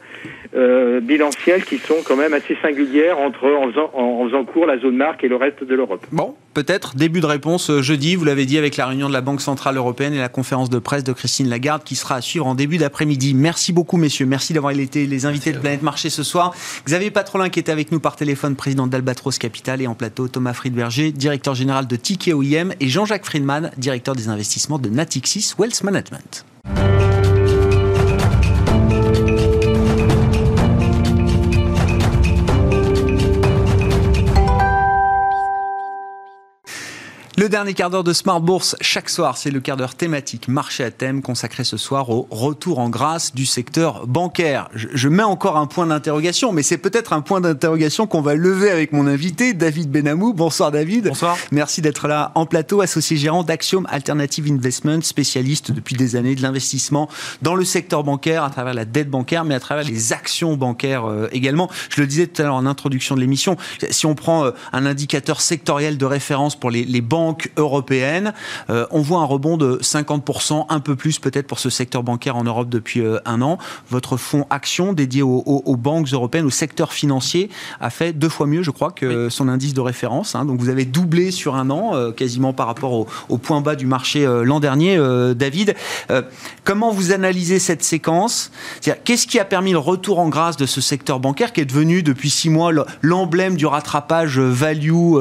[0.55, 5.23] euh, bilancielles qui sont quand même assez singulières entre en faisant, en la zone marque
[5.23, 6.05] et le reste de l'Europe.
[6.11, 9.21] Bon, peut-être début de réponse euh, jeudi, vous l'avez dit avec la réunion de la
[9.21, 12.47] Banque Centrale Européenne et la conférence de presse de Christine Lagarde qui sera à suivre
[12.47, 13.35] en début d'après-midi.
[13.35, 16.55] Merci beaucoup messieurs, merci d'avoir été les invités de Planète Marché ce soir.
[16.87, 20.53] Xavier Patrolin qui était avec nous par téléphone, président d'Albatros Capital et en plateau Thomas
[20.53, 25.83] Friedberger, directeur général de Tiki OIM et Jean-Jacques Friedman, directeur des investissements de Natixis Wealth
[25.83, 26.43] Management.
[37.39, 40.83] Le dernier quart d'heure de Smart Bourse, chaque soir, c'est le quart d'heure thématique marché
[40.83, 44.69] à thème consacré ce soir au retour en grâce du secteur bancaire.
[44.73, 48.71] Je, mets encore un point d'interrogation, mais c'est peut-être un point d'interrogation qu'on va lever
[48.71, 50.33] avec mon invité, David Benamou.
[50.33, 51.09] Bonsoir David.
[51.09, 51.37] Bonsoir.
[51.51, 56.41] Merci d'être là en plateau, associé gérant d'Axiom Alternative Investment, spécialiste depuis des années de
[56.41, 57.07] l'investissement
[57.43, 61.05] dans le secteur bancaire à travers la dette bancaire, mais à travers les actions bancaires
[61.05, 61.69] euh, également.
[61.89, 63.57] Je le disais tout à l'heure en introduction de l'émission,
[63.91, 67.26] si on prend euh, un indicateur sectoriel de référence pour les, les banques,
[67.57, 68.33] européenne.
[68.69, 72.35] Euh, on voit un rebond de 50%, un peu plus peut-être pour ce secteur bancaire
[72.35, 73.57] en Europe depuis euh, un an.
[73.89, 77.49] Votre fonds Action dédié aux, banques européennes, au secteur financier,
[77.79, 80.35] a fait deux fois mieux, je crois, que son indice de référence.
[80.35, 80.45] Hein.
[80.45, 83.75] Donc vous avez doublé sur un an, euh, quasiment par rapport au, au, point bas
[83.75, 84.97] du marché l'an dernier.
[85.35, 85.75] David,
[86.63, 88.51] comment vous analysez cette séquence?
[88.81, 92.03] Qu'est-ce qui a permis le retour en grâce de ce secteur bancaire qui est devenu
[92.03, 92.71] depuis six mois
[93.01, 95.15] l'emblème du rattrapage value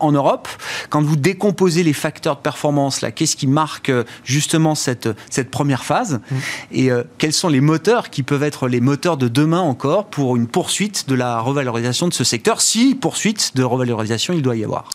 [0.00, 0.48] en Europe?
[0.90, 5.50] Quand vous décomposer les facteurs de performance, là, qu'est-ce qui marque euh, justement cette, cette
[5.50, 6.36] première phase mmh.
[6.72, 10.36] et euh, quels sont les moteurs qui peuvent être les moteurs de demain encore pour
[10.36, 14.64] une poursuite de la revalorisation de ce secteur, si poursuite de revalorisation il doit y
[14.64, 14.88] avoir?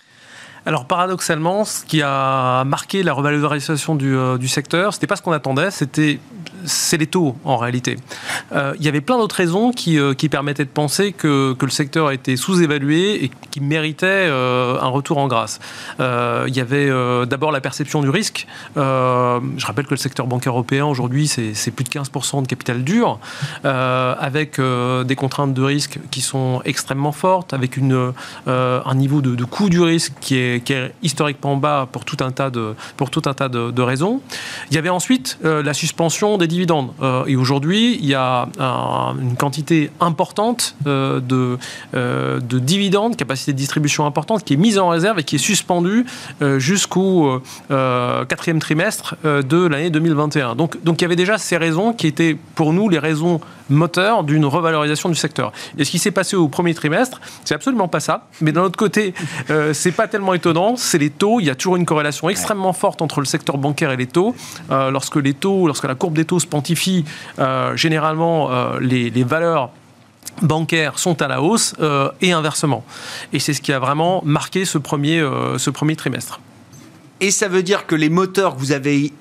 [0.65, 5.21] Alors paradoxalement, ce qui a marqué la revalorisation du, euh, du secteur, c'était pas ce
[5.21, 6.19] qu'on attendait, c'était
[6.65, 7.97] c'est les taux en réalité.
[8.53, 11.65] Euh, il y avait plein d'autres raisons qui, euh, qui, permettaient de penser que, que,
[11.65, 15.59] le secteur a été sous-évalué et qui méritait euh, un retour en grâce.
[15.99, 16.89] Il y avait
[17.27, 18.47] d'abord la perception du risque.
[18.75, 23.19] je rappelle que le secteur bancaire européen aujourd'hui c'est plus de 15% de capital dur,
[23.63, 28.13] avec des contraintes de risque qui sont extrêmement fortes, avec une,
[28.47, 32.17] un niveau de, de coût du risque qui est, qui est, historiquement bas pour tout
[32.21, 34.21] un tas de, pour tout un tas de, de raisons.
[34.71, 36.91] Il y avait ensuite la suspension des dividendes.
[37.01, 41.57] Euh, et aujourd'hui, il y a une quantité importante euh, de,
[41.95, 45.45] euh, de dividendes, capacité de distribution importante, qui est mise en réserve et qui est
[45.51, 46.05] suspendue
[46.57, 50.55] jusqu'au quatrième trimestre de l'année 2021.
[50.55, 53.39] Donc, donc il y avait déjà ces raisons qui étaient pour nous les raisons
[53.71, 55.51] moteur d'une revalorisation du secteur.
[55.77, 58.27] Et ce qui s'est passé au premier trimestre, c'est absolument pas ça.
[58.41, 59.13] Mais d'un autre côté,
[59.49, 60.75] euh, c'est pas tellement étonnant.
[60.75, 61.39] C'est les taux.
[61.39, 64.35] Il y a toujours une corrélation extrêmement forte entre le secteur bancaire et les taux.
[64.69, 67.05] Euh, lorsque les taux, lorsque la courbe des taux se pontifie,
[67.39, 68.49] euh, généralement
[68.79, 69.69] les, les valeurs
[70.41, 71.75] bancaires sont à la hausse
[72.21, 72.83] et inversement.
[73.33, 75.23] Et c'est ce qui a vraiment marqué ce premier,
[75.57, 76.39] ce premier trimestre.
[77.19, 79.13] Et ça veut dire que les moteurs que vous avez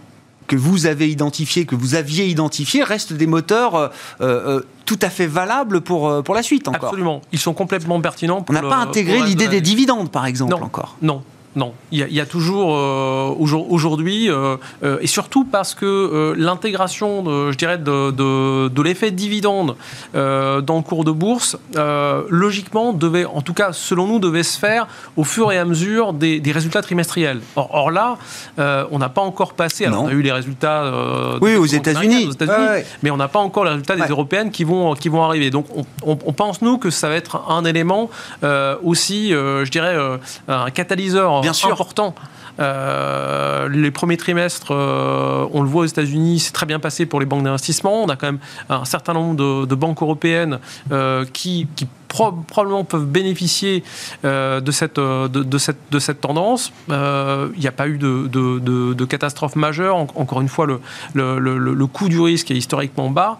[0.51, 3.89] que vous avez identifiés, que vous aviez identifiés, restent des moteurs euh,
[4.21, 6.87] euh, tout à fait valables pour, euh, pour la suite encore.
[6.87, 7.21] Absolument.
[7.31, 8.43] Ils sont complètement pertinents.
[8.43, 10.97] Pour On n'a pas intégré l'idée des dividendes, par exemple, encore.
[11.03, 11.23] Non,
[11.57, 17.57] non, il y, a, toujours euh, aujourd'hui, euh, euh, et surtout parce que l'intégration, je
[17.57, 19.75] dirais, de, l'effet dividende
[20.15, 21.59] dans le cours de bourse,
[22.29, 24.87] logiquement, devait, en tout cas, selon nous, devait se faire
[25.17, 27.41] au fur et à mesure des, résultats trimestriels.
[27.57, 28.17] Or, là,
[28.57, 29.87] on n'a pas encore passé.
[29.87, 30.93] Alors, on a eu les résultats.
[31.41, 32.31] oui, aux États-Unis.
[33.03, 35.51] mais on n'a pas encore les résultats des européennes qui vont, qui vont arriver.
[35.51, 38.09] Donc, on, on, pense, nous, que ça va être un élément
[38.85, 39.97] aussi, je dirais,
[40.47, 41.73] un catalyseur Bien sûr.
[41.73, 42.15] important.
[42.59, 47.21] Euh, les premiers trimestres, euh, on le voit aux États-Unis, c'est très bien passé pour
[47.21, 48.03] les banques d'investissement.
[48.03, 50.59] On a quand même un certain nombre de, banques européennes
[50.93, 51.69] euh, qui,
[52.09, 53.85] probablement peuvent bénéficier
[54.25, 56.73] de, cette, de, cette, de cette tendance.
[56.89, 59.97] Il n'y a pas eu de, de, catastrophe majeure.
[59.97, 60.81] encore une fois, le,
[61.15, 63.39] le, le, le, coût du risque est historiquement bas.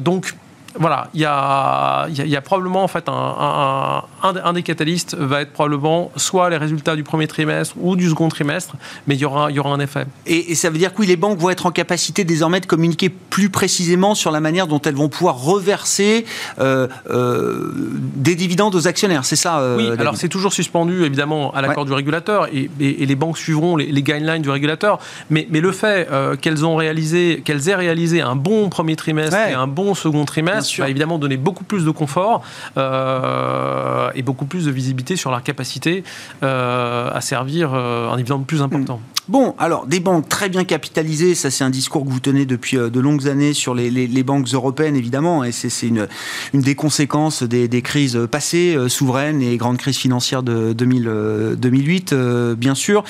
[0.00, 0.34] donc,
[0.78, 6.50] voilà, il y a, probablement en fait un, un, des catalystes va être probablement soit
[6.50, 8.76] les résultats du premier trimestre ou du second trimestre,
[9.06, 10.06] mais il y aura, y aura un effet.
[10.26, 13.08] Et, ça veut dire que oui, les banques vont être en capacité désormais de communiquer
[13.08, 16.24] plus précisément sur la manière dont elles vont pouvoir reverser
[16.58, 17.72] euh, euh,
[18.14, 21.84] des dividendes aux actionnaires, c'est ça euh, Oui, alors c'est toujours suspendu évidemment à l'accord
[21.84, 24.98] du régulateur et, les banques suivront les, guidelines du régulateur,
[25.30, 26.08] mais, mais le fait
[26.40, 30.67] qu'elles ont réalisé, qu'elles aient réalisé un bon premier trimestre et un bon second trimestre
[30.78, 32.42] va évidemment donner beaucoup plus de confort
[32.76, 36.04] euh, et beaucoup plus de visibilité sur leur capacité
[36.42, 38.96] euh, à servir euh, un dividende plus important.
[38.96, 39.30] Hmm.
[39.30, 42.78] Bon, alors des banques très bien capitalisées, ça c'est un discours que vous tenez depuis
[42.78, 46.08] de longues années sur les, banques européennes évidemment, et c'est une,
[46.54, 52.14] une des conséquences des, crises passées, souveraines et grandes crises financières de 2008
[52.56, 53.04] bien sûr.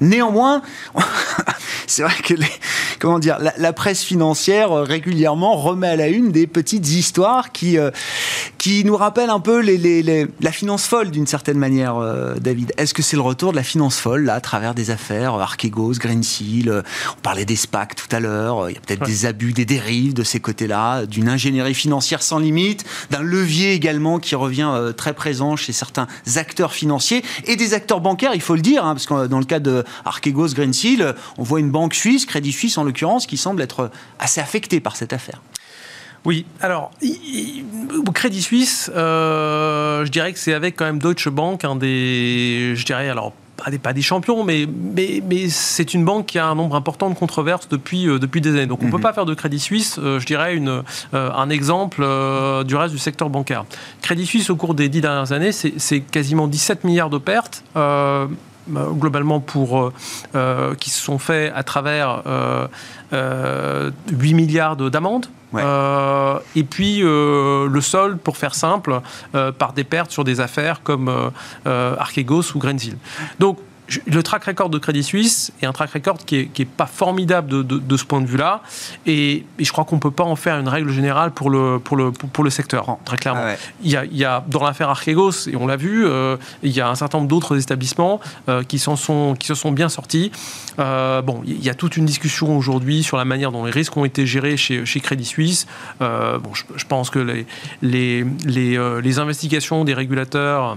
[0.00, 0.60] néanmoins,
[1.86, 2.46] c'est vrai que les,
[2.98, 7.90] comment dire, la, presse financière régulièrement remet à la une des petites histoires qui, euh,
[8.58, 10.02] qui nous rappellent un peu les,
[10.40, 12.72] la finance folle d'une certaine manière, euh, David.
[12.76, 15.94] Est-ce que c'est le retour de la finance folle là, à travers des affaires Archegos,
[15.94, 16.82] Greensill,
[17.16, 20.14] on parlait des SPAC tout à l'heure, il y a peut-être des abus, des dérives
[20.14, 25.56] de ces côtés-là, d'une ingénierie financière sans limite, d'un levier également qui revient très présent
[25.56, 26.06] chez certains
[26.36, 29.44] acteurs financiers et des acteurs bancaires, il faut le dire, hein, parce que dans le
[29.44, 33.62] cas de Archegos, Greensill, on voit une banque suisse, Crédit Suisse en l'occurrence, qui semble
[33.62, 35.40] être assez affectée par cette affaire.
[36.24, 36.92] Oui, alors,
[38.14, 42.84] Crédit Suisse, euh, je dirais que c'est avec quand même Deutsche Bank, un des, je
[42.84, 46.54] dirais, alors, pas des, pas des champions, mais, mais, c'est une banque qui a un
[46.54, 48.66] nombre important de controverses depuis, euh, depuis des années.
[48.66, 49.02] Donc on ne peut mhm.
[49.02, 52.06] pas faire de Crédit Suisse, euh, je dirais, une, un exemple
[52.64, 53.64] du reste du secteur bancaire.
[54.00, 57.64] Crédit Suisse, au cours des dix dernières années, c'est quasiment 17 milliards de pertes.
[58.68, 59.92] Globalement pour
[60.78, 62.22] qui se sont faits à travers
[63.12, 65.26] 8 milliards d'amendes
[65.60, 69.00] euh, et puis euh, le sol, pour faire simple,
[69.34, 71.30] euh, par des pertes sur des affaires comme
[71.64, 72.96] Archegos ou Greensill.
[73.38, 73.58] Donc
[74.06, 76.86] le track record de Crédit Suisse est un track record qui est, qui est pas
[76.86, 78.62] formidable de, de, ce point de vue-là.
[79.06, 81.96] Et, je crois qu'on ne peut pas en faire une règle générale pour le, pour
[81.96, 83.42] le, pour, le secteur, très clairement.
[83.44, 86.36] Ah il, y a, il, y a, dans l'affaire Archegos, et on l'a vu, euh,
[86.62, 89.88] il y a un certain nombre d'autres établissements euh, qui, sont, qui se sont bien
[89.88, 90.30] sortis.
[90.78, 93.96] Euh, bon, il y a toute une discussion aujourd'hui sur la manière dont les risques
[93.96, 95.66] ont été gérés chez, chez Crédit Suisse.
[96.00, 97.46] bon, je, je, pense que les,
[97.82, 100.76] les, les, les investigations des régulateurs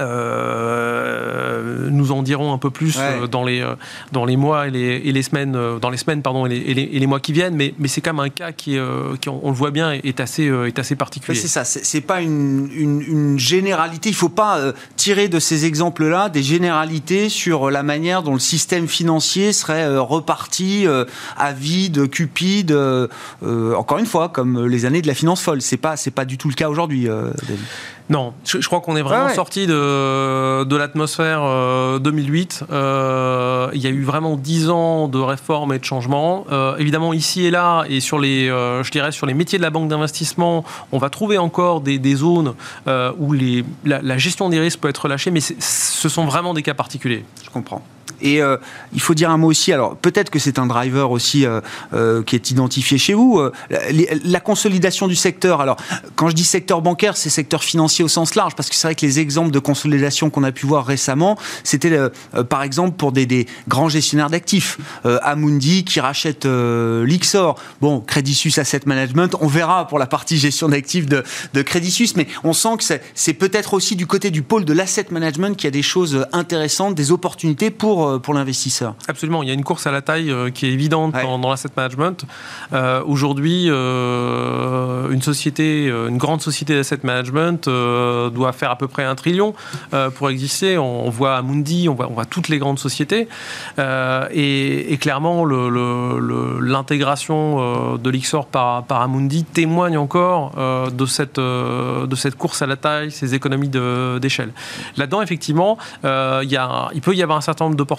[0.00, 3.74] euh, nous en dirons un peu plus euh, dans, les, euh,
[4.12, 6.98] dans les mois et les, et les semaines, dans les semaines pardon, et les, et
[6.98, 8.78] les, mois qui viennent, mais, mais c'est quand même un cas qui,
[9.20, 11.38] qui, on le voit bien, est assez, est assez particulier.
[11.38, 14.08] C'est ça, c'est pas une, une, généralité.
[14.08, 18.88] Il faut pas tirer de ces exemples-là des généralités sur la manière dont le système
[18.88, 20.86] financier serait reparti
[21.36, 22.76] à vide, cupide,
[23.42, 25.62] encore une fois, comme les années de la finance folle.
[25.62, 27.64] C'est pas, pas du tout le cas aujourd'hui, David.
[28.08, 31.42] Non, je, crois qu'on est vraiment sorti de, de l'atmosphère
[31.98, 32.64] 2008.
[32.70, 36.46] Euh, euh, il y a eu vraiment dix ans de réformes et de changements.
[36.52, 39.70] Euh, évidemment, ici et là, et sur les, je dirais, sur les métiers de la
[39.70, 42.54] banque d'investissement, on va trouver encore des, des zones
[43.18, 46.62] où les, la, la, gestion des risques peut être relâchée, mais ce sont vraiment des
[46.62, 47.24] cas particuliers.
[47.44, 47.82] Je comprends.
[48.20, 48.40] Et
[48.92, 51.44] il faut dire un mot aussi, alors peut-être que c'est un driver aussi
[52.26, 53.40] qui est identifié chez vous,
[54.24, 55.60] la, consolidation du secteur.
[55.60, 55.76] Alors,
[56.14, 58.94] quand je dis secteur bancaire, c'est secteur financier au sens large, parce que c'est vrai
[58.94, 61.96] que les exemples de consolidation qu'on a pu voir récemment, c'était
[62.48, 64.78] par exemple pour des, des grands gestionnaires d'actifs.
[65.04, 67.56] Amundi qui rachète Lixor.
[67.80, 71.22] Bon, Crédit Suisse Asset Management, on verra pour la partie gestion d'actifs de,
[71.54, 74.72] de Crédit Suisse, mais on sent que c'est peut-être aussi du côté du pôle de
[74.72, 78.94] l'asset management qu'il y a des choses intéressantes, des opportunités pour, euh, pour l'investisseur.
[79.08, 81.70] Absolument, il y a une course à la taille euh, qui est évidente dans, l'asset
[81.76, 82.24] management.
[82.72, 89.14] Euh, aujourd'hui, une société, une grande société d'asset management doit faire à peu près un
[89.14, 89.54] trillion
[90.14, 90.78] pour exister.
[90.78, 93.28] On, voit Amundi, on voit, on voit toutes les grandes sociétés.
[93.78, 95.44] Et, et, clairement,
[96.60, 100.52] l'intégration de l'Ixor par, par Amundi témoigne encore
[100.90, 103.70] de, cette, de cette course à la taille, ces économies
[104.20, 104.52] d'échelle.
[104.96, 107.95] Là-dedans, effectivement, y a, il peut y avoir un certain nombre d'opportunités.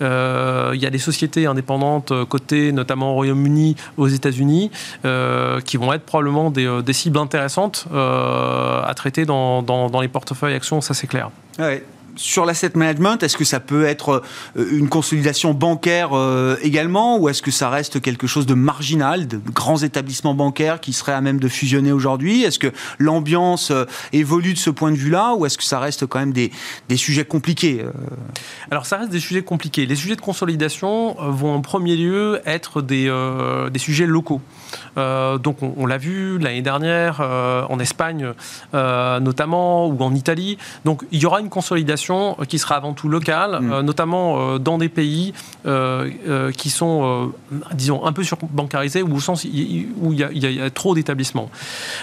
[0.00, 4.70] Euh, il y a des sociétés indépendantes euh, cotées, notamment au Royaume-Uni, aux États-Unis,
[5.04, 10.94] euh, qui vont être probablement des, cibles intéressantes à traiter dans, les portefeuilles actions, ça
[10.94, 11.30] c'est clair.
[12.16, 14.22] Sur l'asset management, est-ce que ça peut être
[14.56, 19.26] euh, une consolidation bancaire euh, également, ou est-ce que ça reste quelque chose de marginal,
[19.26, 22.42] de grands établissements bancaires qui seraient à même de fusionner aujourd'hui?
[22.42, 26.06] Est-ce que l'ambiance euh, évolue de ce point de vue-là, ou est-ce que ça reste
[26.06, 26.50] quand même des,
[26.88, 27.84] des sujets compliqués
[28.70, 29.86] Alors ça reste des sujets compliqués.
[29.86, 33.10] Les sujets de consolidation vont en premier lieu être des,
[33.70, 34.40] des sujets locaux.
[34.96, 38.32] Donc on, on l'a vu l'année dernière en Espagne
[38.72, 40.58] notamment, ou en Italie.
[40.84, 43.72] Donc il y aura une consolidation euh, qui sera avant tout locale, mm.
[43.72, 45.32] euh, notamment euh, dans des pays
[46.56, 47.32] qui sont,
[47.72, 51.50] disons, un peu surbancarisés ou au sens où il y, a, trop d'établissements.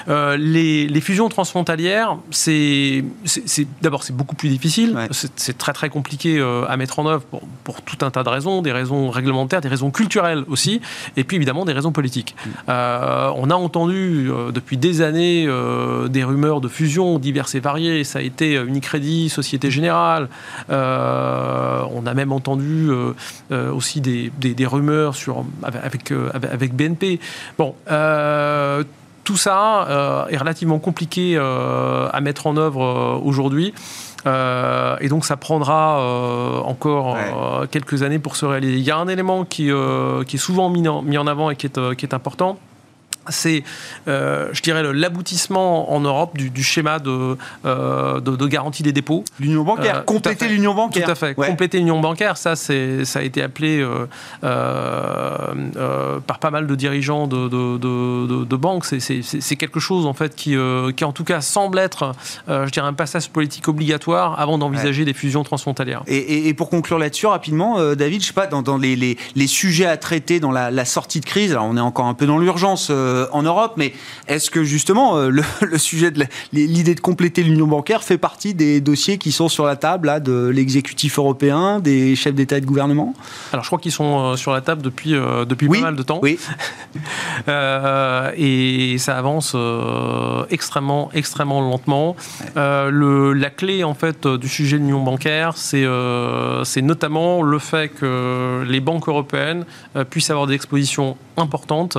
[0.08, 3.04] Les, fusions transfrontalières, c'est
[3.82, 7.24] d'abord c'est beaucoup plus difficile, c'est très très compliqué à mettre en œuvre
[7.64, 10.82] pour, tout un tas de raisons, des raisons réglementaires, des raisons culturelles aussi,
[11.18, 12.36] et puis évidemment des raisons politiques.
[12.68, 12.72] Mm.
[12.72, 15.48] on a entendu depuis des années
[16.10, 18.04] des rumeurs de fusions diverses et variées.
[18.04, 20.30] Ça a été Unicredit, Société Générale
[20.70, 23.14] euh, on a même entendu euh,
[23.52, 24.32] euh, aussi des,
[24.66, 27.20] rumeurs sur, avec, avec, BNP.
[27.58, 27.76] Bon
[29.26, 33.74] tout ça est relativement compliqué à mettre en œuvre aujourd'hui.
[34.26, 37.18] Et donc ça prendra encore
[37.72, 38.78] quelques années pour se réaliser.
[38.78, 39.72] Il y a un élément qui,
[40.28, 42.58] qui est souvent mis en, mis en avant et qui est, qui est important,
[43.28, 43.64] c'est,
[44.08, 49.24] euh, je dirais, l'aboutissement en Europe du, schéma de, euh, de, garantie des dépôts.
[49.40, 51.06] L'union bancaire, euh, compléter l'union bancaire.
[51.06, 53.86] Tout à fait, compléter l'union bancaire, ça, c'est, ça a été appelé
[54.42, 58.86] par pas mal de dirigeants de, de, de banques.
[58.86, 60.56] C'est, quelque chose, en fait, qui,
[60.96, 62.14] qui, en tout cas, semble être,
[62.48, 66.04] je dirais, un passage politique obligatoire avant d'envisager des fusions transfrontalières.
[66.08, 69.48] Et, et, pour conclure là-dessus, rapidement, David, je sais pas, dans, dans les, les, les,
[69.48, 72.26] sujets à traiter dans la, la, sortie de crise, alors on est encore un peu
[72.26, 73.94] dans l'urgence euh, en Europe, mais
[74.28, 78.82] est-ce que justement euh, le, sujet de l'idée de compléter l'union bancaire fait partie des
[78.82, 82.66] dossiers qui sont sur la table là, de l'exécutif européen, des chefs d'État et de
[82.66, 83.14] gouvernement?
[83.52, 86.20] Alors je crois qu'ils sont euh, sur la table depuis, depuis pas mal de temps.
[86.22, 86.40] Oui.
[87.48, 89.56] et ça avance
[90.50, 92.16] extrêmement, extrêmement lentement.
[92.56, 95.86] le, la clé en fait du sujet de l'union bancaire, c'est
[96.64, 99.66] c'est notamment le fait que les banques européennes
[100.10, 101.98] puissent avoir des expositions importantes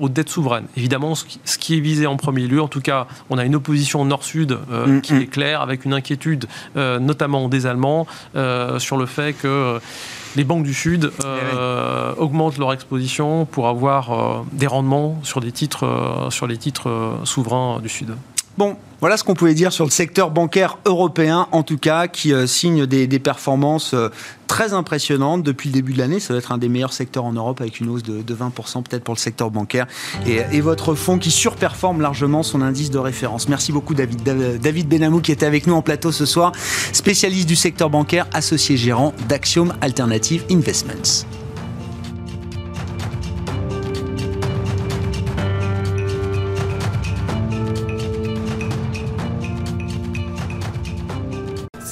[0.00, 0.66] aux dettes souveraine.
[0.76, 4.04] Évidemment, ce qui est visé en premier lieu, en tout cas, on a une opposition
[4.04, 5.20] nord-sud euh, mm, qui mm.
[5.22, 6.44] est claire, avec une inquiétude,
[6.76, 9.80] euh, notamment des Allemands, euh, sur le fait que
[10.36, 16.28] les banques du Sud eh augmentent leur exposition pour avoir des rendements sur des titres,
[16.28, 18.10] sur les titres souverains du Sud.
[18.58, 22.32] Bon, voilà ce qu'on pouvait dire sur le secteur bancaire européen, en tout cas, qui
[22.32, 24.08] euh, signe des, performances euh,
[24.46, 26.20] très impressionnantes depuis le début de l'année.
[26.20, 29.04] Ça doit être un des meilleurs secteurs en Europe avec une hausse de, 20% peut-être
[29.04, 29.86] pour le secteur bancaire.
[30.26, 33.48] Et, votre fonds qui surperforme largement son indice de référence.
[33.48, 34.22] Merci beaucoup David.
[34.22, 36.52] David Benamou qui était avec nous en plateau ce soir,
[36.92, 41.26] spécialiste du secteur bancaire, associé gérant d'Axiom Alternative Investments.